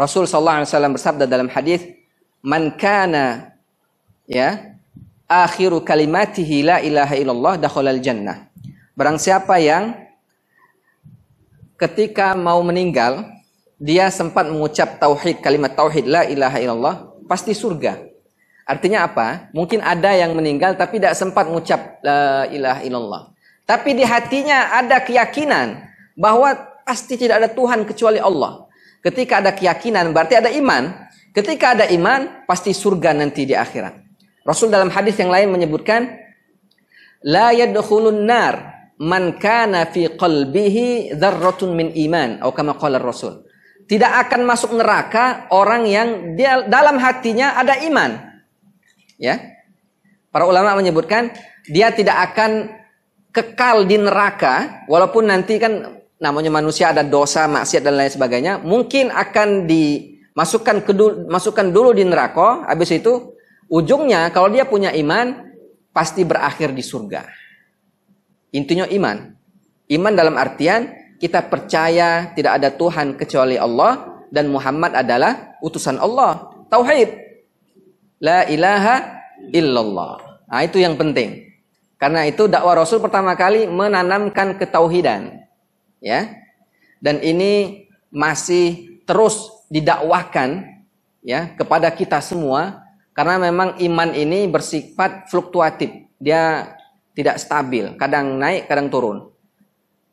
Rasul 0.00 0.24
sallallahu 0.24 0.64
alaihi 0.64 0.70
wasallam 0.72 0.94
bersabda 0.96 1.24
dalam 1.28 1.48
hadis, 1.52 1.84
"Man 2.40 2.80
kana 2.80 3.52
ya 4.24 4.76
akhiru 5.28 5.84
kalimatihi 5.84 6.64
la 6.64 6.80
ilaha 6.80 7.14
illallah 7.20 7.54
dakhalal 7.60 8.00
jannah." 8.00 8.48
Barang 8.96 9.20
siapa 9.20 9.60
yang 9.60 9.92
ketika 11.80 12.36
mau 12.36 12.60
meninggal, 12.60 13.24
dia 13.80 14.12
sempat 14.12 14.44
mengucap 14.52 15.00
tauhid, 15.00 15.40
kalimat 15.40 15.72
tauhid 15.72 16.04
la 16.04 16.28
ilaha 16.28 16.60
illallah, 16.60 16.94
pasti 17.24 17.56
surga. 17.56 17.96
Artinya 18.68 19.08
apa? 19.08 19.50
Mungkin 19.56 19.80
ada 19.80 20.12
yang 20.14 20.36
meninggal 20.36 20.76
tapi 20.76 21.00
tidak 21.00 21.16
sempat 21.16 21.48
mengucap 21.48 21.98
la 22.04 22.46
ilaha 22.52 22.80
illallah. 22.84 23.22
Tapi 23.64 23.96
di 23.96 24.04
hatinya 24.04 24.76
ada 24.76 25.00
keyakinan 25.02 25.80
bahwa 26.14 26.54
pasti 26.84 27.16
tidak 27.18 27.42
ada 27.42 27.48
Tuhan 27.50 27.82
kecuali 27.88 28.20
Allah. 28.22 28.68
Ketika 29.00 29.40
ada 29.40 29.50
keyakinan 29.56 30.12
berarti 30.12 30.38
ada 30.38 30.52
iman. 30.52 31.08
Ketika 31.30 31.78
ada 31.78 31.86
iman 31.90 32.44
pasti 32.46 32.74
surga 32.74 33.14
nanti 33.16 33.46
di 33.46 33.54
akhirat. 33.56 33.94
Rasul 34.46 34.70
dalam 34.70 34.90
hadis 34.90 35.14
yang 35.18 35.30
lain 35.30 35.50
menyebutkan 35.50 36.10
la 37.22 37.54
yadkhulun 37.54 38.26
nar 38.26 38.79
man 39.00 39.40
kana 39.40 39.88
fi 39.88 40.12
qalbihi 40.12 41.16
dzarratun 41.16 41.72
min 41.72 41.88
iman 42.08 42.44
atau 42.44 42.52
kama 42.52 42.76
qala 42.76 43.00
Rasul. 43.00 43.48
Tidak 43.88 44.06
akan 44.06 44.46
masuk 44.46 44.78
neraka 44.78 45.50
orang 45.50 45.82
yang 45.88 46.38
dia, 46.38 46.62
dalam 46.68 47.00
hatinya 47.02 47.58
ada 47.58 47.74
iman. 47.82 48.22
Ya. 49.18 49.40
Para 50.30 50.46
ulama 50.46 50.78
menyebutkan 50.78 51.34
dia 51.66 51.90
tidak 51.90 52.30
akan 52.30 52.70
kekal 53.34 53.82
di 53.82 53.98
neraka 53.98 54.86
walaupun 54.86 55.26
nanti 55.26 55.58
kan 55.58 55.98
namanya 56.22 56.54
manusia 56.54 56.94
ada 56.94 57.02
dosa, 57.02 57.50
maksiat 57.50 57.82
dan 57.82 57.98
lain 57.98 58.12
sebagainya, 58.14 58.62
mungkin 58.62 59.10
akan 59.10 59.66
di 59.66 60.10
Masukkan 60.30 60.80
kedul, 60.86 61.26
masukkan 61.26 61.68
dulu 61.68 61.90
di 61.90 62.06
neraka, 62.06 62.62
habis 62.70 62.94
itu 62.94 63.34
ujungnya 63.66 64.30
kalau 64.30 64.46
dia 64.46 64.62
punya 64.62 64.94
iman 64.94 65.52
pasti 65.90 66.22
berakhir 66.22 66.70
di 66.70 66.80
surga. 66.86 67.26
Intinya 68.50 68.86
iman. 68.90 69.34
Iman 69.90 70.14
dalam 70.14 70.38
artian 70.38 70.90
kita 71.18 71.46
percaya 71.46 72.32
tidak 72.32 72.62
ada 72.62 72.68
Tuhan 72.72 73.14
kecuali 73.18 73.60
Allah 73.60 74.24
dan 74.30 74.48
Muhammad 74.48 74.94
adalah 74.94 75.58
utusan 75.60 75.98
Allah. 75.98 76.50
Tauhid. 76.70 77.10
La 78.22 78.46
ilaha 78.46 79.20
illallah. 79.52 80.44
Nah, 80.50 80.60
itu 80.62 80.78
yang 80.82 80.94
penting. 80.98 81.50
Karena 82.00 82.24
itu 82.24 82.48
dakwah 82.48 82.80
Rasul 82.80 82.98
pertama 82.98 83.36
kali 83.36 83.68
menanamkan 83.68 84.56
ketauhidan. 84.56 85.44
Ya. 86.00 86.32
Dan 86.96 87.20
ini 87.20 87.84
masih 88.08 89.00
terus 89.04 89.52
didakwahkan 89.68 90.64
ya 91.20 91.52
kepada 91.54 91.92
kita 91.92 92.18
semua 92.24 92.82
karena 93.12 93.36
memang 93.36 93.76
iman 93.78 94.10
ini 94.16 94.48
bersifat 94.48 95.28
fluktuatif. 95.28 96.08
Dia 96.16 96.72
tidak 97.20 97.36
stabil, 97.36 97.94
kadang 98.00 98.40
naik, 98.40 98.66
kadang 98.66 98.88
turun. 98.88 99.28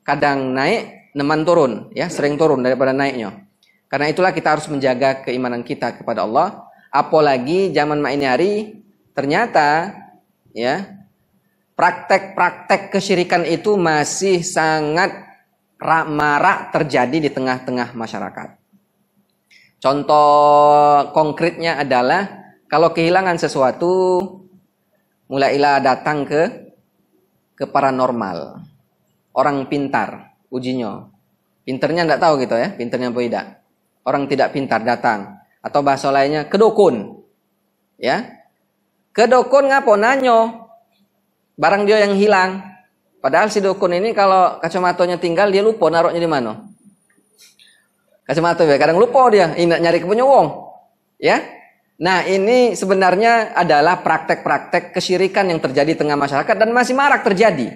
Kadang 0.03 0.51
naik, 0.51 1.11
neman 1.15 1.47
turun, 1.47 1.91
ya, 1.95 2.11
sering 2.11 2.35
turun 2.35 2.63
daripada 2.63 2.91
naiknya. 2.91 3.47
Karena 3.87 4.11
itulah 4.11 4.35
kita 4.35 4.59
harus 4.59 4.67
menjaga 4.67 5.23
keimanan 5.23 5.63
kita 5.63 5.95
kepada 5.95 6.27
Allah. 6.27 6.67
Apalagi 6.91 7.71
zaman 7.71 8.03
ini 8.11 8.25
hari 8.27 8.51
ternyata 9.11 9.95
ya 10.55 10.87
praktek-praktek 11.77 12.91
kesyirikan 12.91 13.43
itu 13.47 13.75
masih 13.79 14.43
sangat 14.43 15.13
marak 16.09 16.73
terjadi 16.73 17.17
di 17.27 17.29
tengah-tengah 17.31 17.93
masyarakat. 17.93 18.57
Contoh 19.77 21.13
konkretnya 21.13 21.77
adalah 21.77 22.49
kalau 22.67 22.91
kehilangan 22.91 23.37
sesuatu 23.37 24.19
mulailah 25.29 25.79
datang 25.79 26.25
ke 26.25 26.66
ke 27.57 27.65
paranormal. 27.65 28.61
Orang 29.33 29.65
pintar, 29.65 30.37
ujinya. 30.53 31.09
Pinternya 31.65 32.05
tidak 32.05 32.21
tahu 32.21 32.33
gitu 32.45 32.55
ya, 32.55 32.71
pinternya 32.77 33.09
apa 33.09 33.19
tidak. 33.19 33.45
Orang 34.05 34.23
tidak 34.29 34.53
pintar 34.53 34.85
datang. 34.85 35.41
Atau 35.59 35.81
bahasa 35.83 36.13
lainnya, 36.13 36.45
ke 36.47 36.55
dukun. 36.55 37.25
Ya. 37.99 38.45
Ke 39.11 39.25
dukun 39.25 39.67
ngapo 39.67 39.97
nanyo. 39.97 40.69
Barang 41.57 41.89
dia 41.89 42.05
yang 42.05 42.13
hilang. 42.15 42.61
Padahal 43.17 43.49
si 43.49 43.59
dukun 43.59 43.97
ini 43.97 44.13
kalau 44.13 44.61
kacamatanya 44.61 45.17
tinggal, 45.17 45.49
dia 45.49 45.65
lupa 45.65 45.89
naruhnya 45.89 46.21
di 46.21 46.29
mana. 46.29 46.63
Kacamata 48.23 48.63
ya, 48.67 48.77
kadang 48.77 49.01
lupa 49.01 49.27
dia, 49.33 49.51
nyari 49.57 50.03
ke 50.03 50.07
wong. 50.07 50.47
Ya, 51.17 51.41
Nah 51.97 52.21
ini 52.29 52.77
sebenarnya 52.77 53.57
adalah 53.57 54.05
praktek-praktek 54.05 54.93
kesyirikan 54.93 55.49
yang 55.49 55.57
terjadi 55.57 55.97
di 55.97 55.99
tengah 55.99 56.13
masyarakat 56.13 56.55
dan 56.55 56.69
masih 56.69 56.93
marak 56.93 57.25
terjadi. 57.25 57.73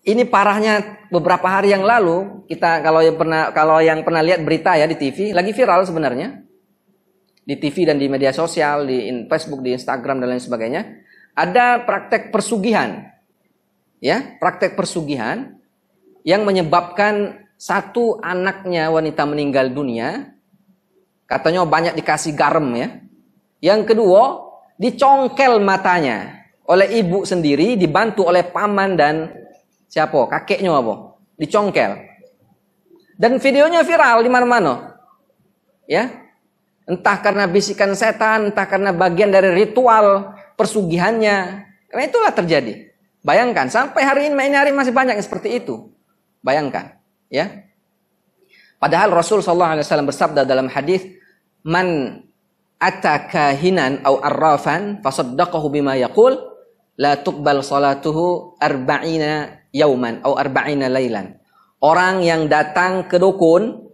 Ini 0.00 0.24
parahnya 0.30 1.04
beberapa 1.10 1.44
hari 1.44 1.74
yang 1.74 1.84
lalu 1.84 2.46
kita 2.46 2.80
kalau 2.80 3.02
yang 3.02 3.18
pernah 3.18 3.52
kalau 3.52 3.78
yang 3.82 4.00
pernah 4.00 4.22
lihat 4.24 4.40
berita 4.40 4.78
ya 4.78 4.88
di 4.88 4.96
TV 4.96 5.36
lagi 5.36 5.52
viral 5.52 5.84
sebenarnya 5.84 6.40
di 7.44 7.54
TV 7.58 7.84
dan 7.84 8.00
di 8.00 8.08
media 8.08 8.32
sosial 8.32 8.88
di 8.88 9.10
Facebook 9.28 9.60
di 9.60 9.76
Instagram 9.76 10.24
dan 10.24 10.32
lain 10.32 10.40
sebagainya 10.40 10.82
ada 11.36 11.84
praktek 11.84 12.32
persugihan 12.32 13.12
ya 14.00 14.40
praktek 14.40 14.72
persugihan 14.72 15.60
yang 16.24 16.48
menyebabkan 16.48 17.44
satu 17.60 18.16
anaknya 18.24 18.88
wanita 18.88 19.28
meninggal 19.28 19.68
dunia 19.68 20.32
Katanya 21.30 21.62
banyak 21.62 21.94
dikasih 21.94 22.34
garam 22.34 22.66
ya. 22.74 22.98
Yang 23.62 23.94
kedua, 23.94 24.50
dicongkel 24.82 25.62
matanya 25.62 26.42
oleh 26.66 26.98
ibu 26.98 27.22
sendiri 27.22 27.78
dibantu 27.78 28.26
oleh 28.26 28.42
paman 28.42 28.98
dan 28.98 29.30
siapa? 29.86 30.26
Kakeknya 30.26 30.74
apa? 30.74 31.14
Dicongkel. 31.38 32.02
Dan 33.14 33.38
videonya 33.38 33.86
viral 33.86 34.26
di 34.26 34.30
mana-mana. 34.32 34.98
Ya. 35.86 36.10
Entah 36.90 37.22
karena 37.22 37.46
bisikan 37.46 37.94
setan, 37.94 38.50
entah 38.50 38.66
karena 38.66 38.90
bagian 38.90 39.30
dari 39.30 39.54
ritual 39.54 40.34
persugihannya. 40.58 41.62
Karena 41.86 42.02
itulah 42.10 42.34
terjadi. 42.34 42.90
Bayangkan 43.22 43.70
sampai 43.70 44.02
hari 44.02 44.20
ini, 44.26 44.34
ini 44.34 44.56
hari 44.56 44.74
masih 44.74 44.90
banyak 44.90 45.14
yang 45.14 45.22
seperti 45.22 45.62
itu. 45.62 45.92
Bayangkan, 46.40 46.96
ya. 47.28 47.68
Padahal 48.80 49.12
Rasul 49.12 49.44
wasallam 49.44 50.08
bersabda 50.08 50.48
dalam 50.48 50.72
hadis 50.72 51.19
man 51.64 52.20
atakahinan 52.80 54.00
au 54.08 54.18
arrafan 54.24 55.04
fasaddaqahu 55.04 55.68
bima 55.68 55.94
yaqul 56.00 56.36
la 56.96 57.20
tuqbal 57.20 57.60
salatuhu 57.60 58.56
arba'ina 58.56 59.64
yauman 59.72 60.24
au 60.24 60.36
arba'ina 60.36 60.88
lailan. 60.88 61.36
Orang 61.80 62.20
yang 62.20 62.48
datang 62.48 63.08
ke 63.08 63.16
dukun 63.16 63.88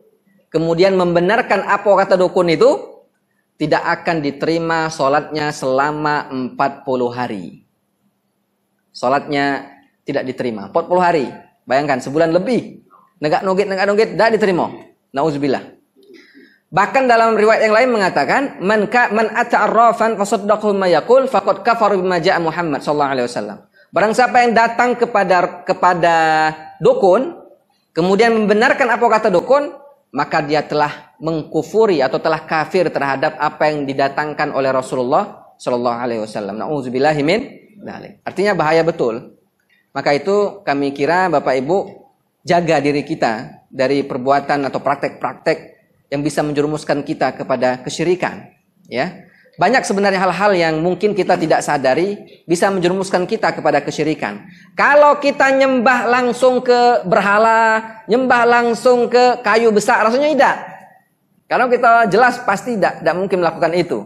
kemudian 0.51 0.99
membenarkan 0.99 1.63
apa 1.67 1.87
kata 1.87 2.19
dukun 2.19 2.51
itu 2.51 2.97
tidak 3.57 3.83
akan 4.03 4.21
diterima 4.21 4.91
salatnya 4.91 5.55
selama 5.55 6.29
40 6.31 6.57
hari. 7.15 7.65
Salatnya 8.91 9.77
tidak 10.03 10.25
diterima 10.27 10.73
40 10.73 10.99
hari. 10.99 11.27
Bayangkan 11.67 12.01
sebulan 12.01 12.31
lebih. 12.33 12.85
Negak 13.23 13.43
nugit 13.43 13.67
negak 13.67 13.87
nugit 13.89 14.09
tidak 14.15 14.39
diterima. 14.39 14.73
Nauzubillah. 15.13 15.76
Bahkan 16.77 17.09
dalam 17.09 17.41
riwayat 17.41 17.65
yang 17.65 17.73
lain 17.73 17.89
mengatakan 17.89 18.61
man 18.61 18.85
ka 18.93 19.09
man 19.09 19.33
ata'arrafan 19.33 20.21
fasaddaqahu 20.21 20.77
ma 20.77 20.85
yaqul 20.85 21.25
faqad 21.25 21.65
kafara 21.65 21.97
bima 21.97 22.21
ja'a 22.21 22.37
Muhammad 22.37 22.85
sallallahu 22.85 23.13
alaihi 23.17 23.25
wasallam. 23.25 23.65
Barang 23.89 24.13
siapa 24.13 24.45
yang 24.45 24.53
datang 24.53 24.93
kepada 24.93 25.65
kepada 25.65 26.17
dukun 26.85 27.33
kemudian 27.97 28.37
membenarkan 28.37 28.93
apa 28.93 29.01
kata 29.09 29.33
dukun, 29.33 29.73
maka 30.13 30.45
dia 30.45 30.61
telah 30.69 31.17
mengkufuri 31.17 32.05
atau 32.05 32.21
telah 32.21 32.45
kafir 32.45 32.93
terhadap 32.93 33.41
apa 33.41 33.73
yang 33.73 33.89
didatangkan 33.89 34.53
oleh 34.53 34.69
Rasulullah 34.69 35.57
sallallahu 35.57 35.97
alaihi 35.97 36.21
wasallam. 36.29 36.61
Nauzubillahi 36.61 37.25
min 37.25 37.41
Artinya 38.21 38.53
bahaya 38.53 38.85
betul. 38.85 39.33
Maka 39.97 40.13
itu 40.13 40.61
kami 40.61 40.93
kira 40.93 41.33
Bapak 41.33 41.57
Ibu 41.57 41.77
jaga 42.45 42.85
diri 42.85 43.01
kita 43.01 43.65
dari 43.73 44.05
perbuatan 44.05 44.69
atau 44.69 44.85
praktek-praktek 44.85 45.76
yang 46.13 46.23
bisa 46.23 46.43
menjerumuskan 46.43 47.03
kita 47.03 47.35
kepada 47.35 47.83
kesyirikan 47.83 48.51
ya 48.87 49.27
banyak 49.57 49.89
sebenarnya 49.89 50.21
hal-hal 50.21 50.53
yang 50.53 50.75
mungkin 50.85 51.17
kita 51.17 51.41
tidak 51.41 51.65
sadari 51.65 52.45
bisa 52.45 52.69
menjerumuskan 52.69 53.25
kita 53.25 53.57
kepada 53.57 53.81
kesyirikan. 53.81 54.45
Kalau 54.77 55.17
kita 55.17 55.49
nyembah 55.49 56.05
langsung 56.13 56.61
ke 56.61 57.09
berhala, 57.09 58.05
nyembah 58.05 58.45
langsung 58.45 59.09
ke 59.09 59.41
kayu 59.41 59.73
besar, 59.73 60.05
rasanya 60.05 60.29
tidak. 60.29 60.57
Kalau 61.49 61.73
kita 61.73 62.05
jelas 62.13 62.37
pasti 62.45 62.77
tidak, 62.77 63.01
tidak 63.01 63.17
mungkin 63.17 63.41
melakukan 63.41 63.73
itu. 63.73 63.99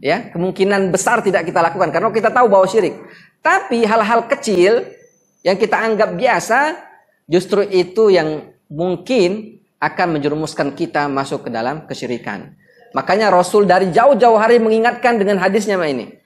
Ya, 0.00 0.32
kemungkinan 0.32 0.88
besar 0.88 1.20
tidak 1.20 1.46
kita 1.46 1.60
lakukan 1.60 1.92
karena 1.92 2.08
kita 2.08 2.32
tahu 2.32 2.48
bahwa 2.48 2.64
syirik. 2.64 2.96
Tapi 3.44 3.84
hal-hal 3.84 4.24
kecil 4.24 4.88
yang 5.44 5.60
kita 5.60 5.84
anggap 5.84 6.16
biasa, 6.16 6.80
justru 7.28 7.60
itu 7.68 8.08
yang 8.08 8.56
mungkin 8.72 9.61
akan 9.82 10.18
menjerumuskan 10.18 10.78
kita 10.78 11.10
masuk 11.10 11.46
ke 11.46 11.50
dalam 11.50 11.82
kesyirikan. 11.90 12.54
Makanya 12.94 13.34
Rasul 13.34 13.66
dari 13.66 13.90
jauh-jauh 13.90 14.38
hari 14.38 14.62
mengingatkan 14.62 15.18
dengan 15.18 15.42
hadisnya 15.42 15.74
ini. 15.82 16.22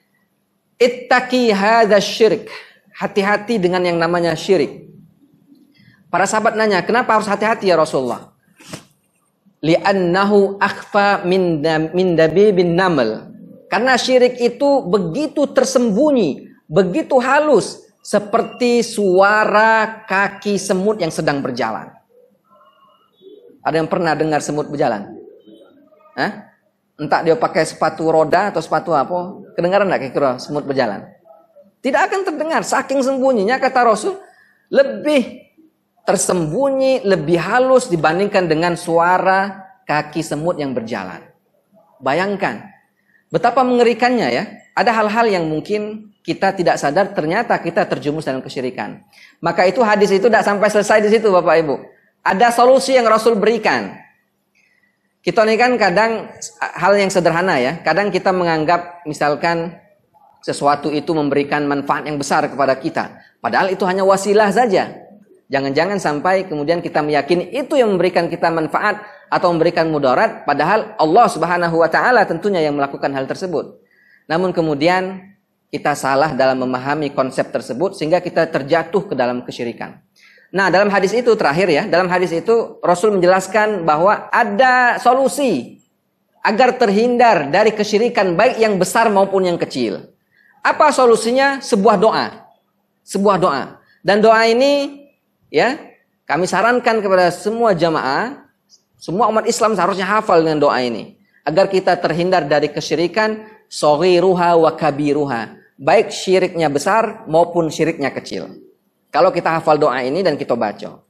Ittaqi 0.77 1.49
hadza 1.49 1.97
syirik. 1.97 2.53
Hati-hati 2.93 3.57
dengan 3.57 3.81
yang 3.81 3.97
namanya 3.97 4.37
syirik. 4.37 4.85
Para 6.13 6.29
sahabat 6.29 6.53
nanya, 6.53 6.85
kenapa 6.85 7.17
harus 7.17 7.25
hati-hati 7.25 7.69
ya 7.69 7.77
Rasulullah? 7.77 8.29
Li'annahu 9.65 10.61
akhfa 10.61 11.25
min, 11.25 11.61
min 11.97 12.13
dabibin 12.13 12.77
namal. 12.77 13.33
Karena 13.73 13.97
syirik 13.97 14.37
itu 14.37 14.85
begitu 14.85 15.49
tersembunyi, 15.49 16.45
begitu 16.69 17.17
halus, 17.19 17.83
seperti 18.05 18.85
suara 18.85 20.05
kaki 20.07 20.55
semut 20.55 21.01
yang 21.01 21.11
sedang 21.11 21.43
berjalan. 21.43 21.96
Ada 23.67 23.83
yang 23.83 23.91
pernah 23.91 24.15
dengar 24.15 24.39
semut 24.39 24.71
berjalan? 24.71 25.11
Hah? 26.15 26.55
Entah 26.95 27.19
dia 27.19 27.35
pakai 27.35 27.67
sepatu 27.67 28.07
roda 28.07 28.55
atau 28.55 28.63
sepatu 28.63 28.95
apa, 28.95 29.43
kedengaran 29.59 29.91
enggak 29.91 30.15
kira 30.15 30.39
semut 30.39 30.63
berjalan? 30.63 31.03
Tidak 31.83 31.99
akan 31.99 32.23
terdengar, 32.23 32.63
saking 32.63 33.03
sembunyinya 33.03 33.59
kata 33.59 33.83
Rasul, 33.83 34.15
lebih 34.71 35.51
tersembunyi, 36.07 37.03
lebih 37.03 37.35
halus 37.35 37.91
dibandingkan 37.91 38.47
dengan 38.47 38.79
suara 38.79 39.67
kaki 39.83 40.23
semut 40.23 40.55
yang 40.55 40.71
berjalan. 40.71 41.27
Bayangkan, 41.99 42.63
betapa 43.27 43.67
mengerikannya 43.67 44.27
ya. 44.31 44.43
Ada 44.77 44.95
hal-hal 44.95 45.27
yang 45.27 45.43
mungkin 45.43 46.13
kita 46.23 46.55
tidak 46.55 46.79
sadar 46.79 47.11
ternyata 47.11 47.57
kita 47.59 47.83
terjumus 47.83 48.23
dalam 48.23 48.39
kesyirikan. 48.39 49.03
Maka 49.43 49.67
itu 49.67 49.83
hadis 49.83 50.13
itu 50.13 50.31
tidak 50.31 50.45
sampai 50.45 50.69
selesai 50.71 51.03
di 51.03 51.09
situ 51.11 51.27
Bapak 51.33 51.55
Ibu. 51.65 51.96
Ada 52.27 52.51
solusi 52.51 52.91
yang 52.91 53.07
Rasul 53.07 53.39
berikan. 53.39 53.95
Kita 55.23 55.47
ini 55.47 55.55
kan 55.55 55.79
kadang 55.79 56.27
hal 56.59 56.93
yang 56.99 57.07
sederhana 57.07 57.55
ya. 57.55 57.79
Kadang 57.79 58.11
kita 58.11 58.35
menganggap 58.35 59.07
misalkan 59.07 59.79
sesuatu 60.43 60.91
itu 60.91 61.15
memberikan 61.15 61.63
manfaat 61.63 62.07
yang 62.07 62.19
besar 62.19 62.47
kepada 62.51 62.75
kita. 62.75 63.23
Padahal 63.39 63.71
itu 63.71 63.87
hanya 63.87 64.03
wasilah 64.03 64.51
saja. 64.51 65.07
Jangan-jangan 65.47 65.99
sampai 66.03 66.43
kemudian 66.47 66.83
kita 66.83 66.99
meyakini 66.99 67.47
itu 67.55 67.79
yang 67.79 67.95
memberikan 67.95 68.27
kita 68.27 68.51
manfaat 68.51 68.99
atau 69.31 69.51
memberikan 69.55 69.87
mudarat 69.87 70.43
padahal 70.43 70.95
Allah 70.99 71.27
Subhanahu 71.31 71.79
wa 71.79 71.87
taala 71.87 72.27
tentunya 72.27 72.59
yang 72.59 72.75
melakukan 72.75 73.11
hal 73.15 73.23
tersebut. 73.23 73.79
Namun 74.27 74.51
kemudian 74.51 75.23
kita 75.71 75.95
salah 75.95 76.35
dalam 76.35 76.59
memahami 76.63 77.11
konsep 77.15 77.47
tersebut 77.51 77.95
sehingga 77.95 78.19
kita 78.19 78.47
terjatuh 78.51 79.11
ke 79.11 79.15
dalam 79.15 79.43
kesyirikan. 79.43 80.03
Nah, 80.47 80.71
dalam 80.71 80.87
hadis 80.87 81.11
itu 81.11 81.35
terakhir 81.35 81.67
ya, 81.67 81.83
dalam 81.87 82.07
hadis 82.07 82.31
itu 82.31 82.79
Rasul 82.79 83.19
menjelaskan 83.19 83.83
bahwa 83.83 84.31
ada 84.31 84.95
solusi 85.03 85.83
agar 86.39 86.79
terhindar 86.79 87.51
dari 87.51 87.75
kesyirikan 87.75 88.39
baik 88.39 88.55
yang 88.63 88.79
besar 88.79 89.11
maupun 89.11 89.43
yang 89.43 89.59
kecil. 89.59 90.07
Apa 90.63 90.95
solusinya? 90.95 91.59
Sebuah 91.59 91.99
doa. 91.99 92.47
Sebuah 93.03 93.35
doa. 93.35 93.83
Dan 93.99 94.23
doa 94.23 94.47
ini 94.47 95.03
ya, 95.51 95.75
kami 96.23 96.47
sarankan 96.47 97.03
kepada 97.03 97.27
semua 97.35 97.75
jamaah, 97.75 98.47
semua 98.95 99.27
umat 99.27 99.43
Islam 99.47 99.75
seharusnya 99.75 100.07
hafal 100.07 100.39
dengan 100.39 100.63
doa 100.63 100.79
ini 100.79 101.19
agar 101.47 101.71
kita 101.71 101.95
terhindar 101.99 102.43
dari 102.43 102.67
kesyirikan 102.67 103.47
soghiruha 103.67 104.55
wa 104.59 104.71
kabiruha. 104.75 105.55
Baik 105.79 106.11
syiriknya 106.11 106.67
besar 106.67 107.27
maupun 107.27 107.71
syiriknya 107.71 108.11
kecil. 108.11 108.66
Kalau 109.17 109.33
kita 109.33 109.49
hafal 109.57 109.81
doa 109.81 109.97
ini 110.05 110.21
dan 110.21 110.37
kita 110.37 110.53
baca. 110.53 111.01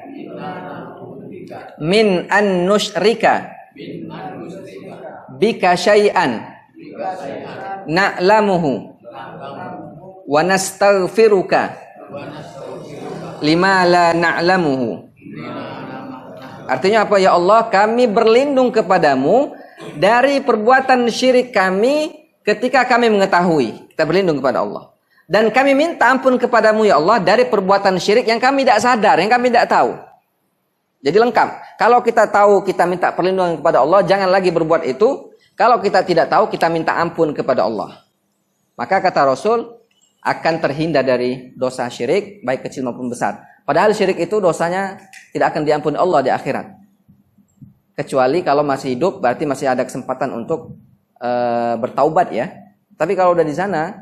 min 1.81 2.29
an 2.29 2.69
nusyrika 2.69 3.58
bika 5.39 5.75
syai'an. 5.75 6.43
Na'lamuhu. 7.87 8.95
Wa 10.29 10.41
nastaghfiruka. 10.45 11.75
Lima 13.39 13.87
la 13.87 14.11
na'lamuhu. 14.11 15.09
Artinya 16.69 17.07
apa? 17.07 17.17
Ya 17.17 17.33
Allah 17.33 17.65
kami 17.71 18.05
berlindung 18.05 18.69
kepadamu 18.69 19.57
dari 19.97 20.37
perbuatan 20.43 21.09
syirik 21.09 21.49
kami 21.49 22.13
ketika 22.45 22.85
kami 22.85 23.09
mengetahui. 23.09 23.89
Kita 23.95 24.05
berlindung 24.05 24.37
kepada 24.37 24.61
Allah. 24.61 24.93
Dan 25.29 25.53
kami 25.53 25.77
minta 25.77 26.09
ampun 26.09 26.41
kepadamu 26.41 26.89
ya 26.89 26.97
Allah 26.97 27.21
dari 27.21 27.45
perbuatan 27.45 28.01
syirik 28.01 28.25
yang 28.25 28.41
kami 28.41 28.65
tidak 28.65 28.81
sadar 28.81 29.21
yang 29.21 29.29
kami 29.29 29.53
tidak 29.53 29.69
tahu 29.69 30.08
jadi 30.99 31.15
lengkap. 31.15 31.79
Kalau 31.79 32.03
kita 32.03 32.27
tahu 32.27 32.67
kita 32.67 32.83
minta 32.83 33.15
perlindungan 33.15 33.63
kepada 33.63 33.79
Allah, 33.79 34.03
jangan 34.03 34.27
lagi 34.27 34.51
berbuat 34.51 34.83
itu. 34.83 35.31
Kalau 35.55 35.79
kita 35.79 36.03
tidak 36.03 36.27
tahu, 36.27 36.51
kita 36.51 36.67
minta 36.67 36.95
ampun 36.99 37.31
kepada 37.31 37.63
Allah. 37.63 38.03
Maka 38.75 38.99
kata 39.03 39.27
Rasul, 39.27 39.79
akan 40.19 40.53
terhindar 40.59 41.07
dari 41.07 41.55
dosa 41.55 41.87
syirik, 41.87 42.43
baik 42.43 42.67
kecil 42.67 42.83
maupun 42.83 43.07
besar. 43.07 43.39
Padahal 43.63 43.95
syirik 43.95 44.19
itu 44.19 44.43
dosanya 44.43 44.99
tidak 45.31 45.55
akan 45.55 45.63
diampuni 45.63 45.95
Allah 45.95 46.19
di 46.19 46.31
akhirat. 46.31 46.67
Kecuali 47.95 48.43
kalau 48.43 48.63
masih 48.63 48.95
hidup, 48.95 49.23
berarti 49.23 49.47
masih 49.47 49.71
ada 49.71 49.83
kesempatan 49.83 50.31
untuk 50.35 50.75
e, 51.19 51.29
bertaubat 51.79 52.31
ya. 52.35 52.51
Tapi 52.99 53.15
kalau 53.15 53.35
udah 53.35 53.43
di 53.47 53.55
sana, 53.55 53.95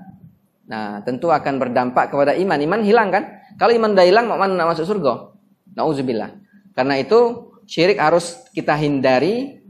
nah 0.65 1.01
tentu 1.05 1.29
akan 1.29 1.61
berdampak 1.61 2.09
kepada 2.09 2.33
iman. 2.37 2.57
Iman 2.57 2.81
hilang 2.81 3.09
kan? 3.13 3.41
Kalau 3.57 3.73
iman 3.73 3.93
udah 3.93 4.05
hilang, 4.05 4.25
mana 4.29 4.65
masuk 4.69 4.85
surga? 4.89 5.33
Nauzubillah. 5.77 6.46
Karena 6.77 7.01
itu 7.01 7.49
syirik 7.65 7.97
harus 7.97 8.37
kita 8.53 8.77
hindari 8.77 9.65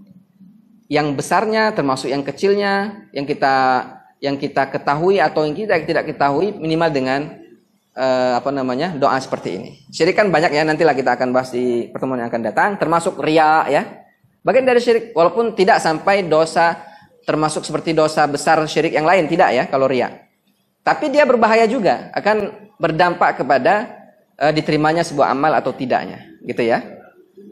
yang 0.92 1.16
besarnya 1.16 1.72
termasuk 1.72 2.12
yang 2.12 2.24
kecilnya 2.24 3.08
yang 3.16 3.24
kita 3.24 3.56
yang 4.20 4.36
kita 4.36 4.68
ketahui 4.68 5.24
atau 5.24 5.48
yang 5.48 5.56
kita 5.56 5.80
tidak 5.88 6.10
ketahui 6.10 6.52
minimal 6.52 6.90
dengan 6.92 7.20
uh, 7.96 8.40
apa 8.40 8.50
namanya 8.52 8.92
doa 8.96 9.16
seperti 9.24 9.50
ini. 9.56 9.70
Syirik 9.88 10.20
kan 10.20 10.28
banyak 10.28 10.52
ya 10.52 10.68
nantilah 10.68 10.96
kita 10.96 11.16
akan 11.16 11.32
bahas 11.32 11.54
di 11.56 11.88
pertemuan 11.92 12.20
yang 12.20 12.30
akan 12.32 12.44
datang 12.44 12.70
termasuk 12.76 13.20
ria 13.24 13.64
ya. 13.72 13.84
Bagian 14.44 14.68
dari 14.68 14.80
syirik 14.80 15.12
walaupun 15.16 15.56
tidak 15.56 15.80
sampai 15.84 16.28
dosa 16.28 16.76
termasuk 17.28 17.64
seperti 17.68 17.92
dosa 17.92 18.24
besar 18.28 18.60
syirik 18.68 18.96
yang 18.96 19.08
lain 19.08 19.28
tidak 19.28 19.52
ya 19.54 19.64
kalau 19.68 19.88
ria. 19.88 20.28
Tapi 20.84 21.12
dia 21.12 21.28
berbahaya 21.28 21.68
juga 21.68 22.12
akan 22.16 22.72
berdampak 22.80 23.44
kepada 23.44 23.92
uh, 24.40 24.56
diterimanya 24.56 25.04
sebuah 25.04 25.36
amal 25.36 25.52
atau 25.56 25.76
tidaknya 25.76 26.24
gitu 26.48 26.64
ya. 26.64 26.97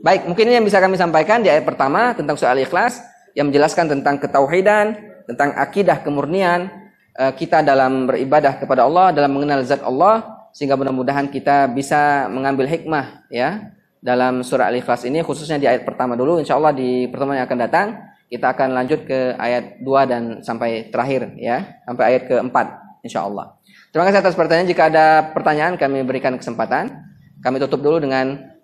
Baik, 0.03 0.27
mungkin 0.27 0.49
ini 0.49 0.59
yang 0.59 0.67
bisa 0.67 0.81
kami 0.81 0.97
sampaikan 0.99 1.39
di 1.43 1.51
ayat 1.51 1.63
pertama 1.63 2.11
tentang 2.17 2.35
soal 2.35 2.57
ikhlas 2.59 2.99
yang 3.37 3.51
menjelaskan 3.51 3.91
tentang 3.91 4.19
ketauhidan, 4.19 4.95
tentang 5.29 5.53
akidah 5.55 6.01
kemurnian 6.01 6.71
uh, 7.19 7.31
kita 7.35 7.61
dalam 7.61 8.09
beribadah 8.09 8.57
kepada 8.59 8.83
Allah, 8.87 9.13
dalam 9.15 9.31
mengenal 9.31 9.61
zat 9.63 9.83
Allah 9.83 10.47
sehingga 10.55 10.79
mudah-mudahan 10.79 11.27
kita 11.27 11.67
bisa 11.67 12.31
mengambil 12.31 12.63
hikmah 12.65 13.27
ya 13.27 13.75
dalam 13.99 14.39
surah 14.39 14.71
Al-Ikhlas 14.71 15.03
ini 15.03 15.19
khususnya 15.19 15.59
di 15.59 15.67
ayat 15.67 15.83
pertama 15.83 16.15
dulu 16.15 16.39
insya 16.39 16.55
Allah 16.55 16.71
di 16.71 17.11
pertemuan 17.11 17.43
yang 17.43 17.47
akan 17.49 17.59
datang 17.59 17.87
kita 18.31 18.55
akan 18.55 18.71
lanjut 18.71 19.03
ke 19.03 19.35
ayat 19.35 19.83
2 19.83 20.11
dan 20.11 20.21
sampai 20.39 20.87
terakhir 20.95 21.35
ya 21.35 21.83
sampai 21.83 22.03
ayat 22.15 22.23
keempat 22.31 22.67
insya 23.05 23.21
Allah. 23.27 23.53
Terima 23.93 24.09
kasih 24.09 24.19
atas 24.25 24.35
pertanyaan. 24.35 24.67
Jika 24.67 24.89
ada 24.89 25.31
pertanyaan 25.31 25.77
kami 25.77 26.01
berikan 26.03 26.35
kesempatan. 26.35 26.91
Kami 27.39 27.61
tutup 27.61 27.85
dulu 27.85 28.01
dengan 28.01 28.54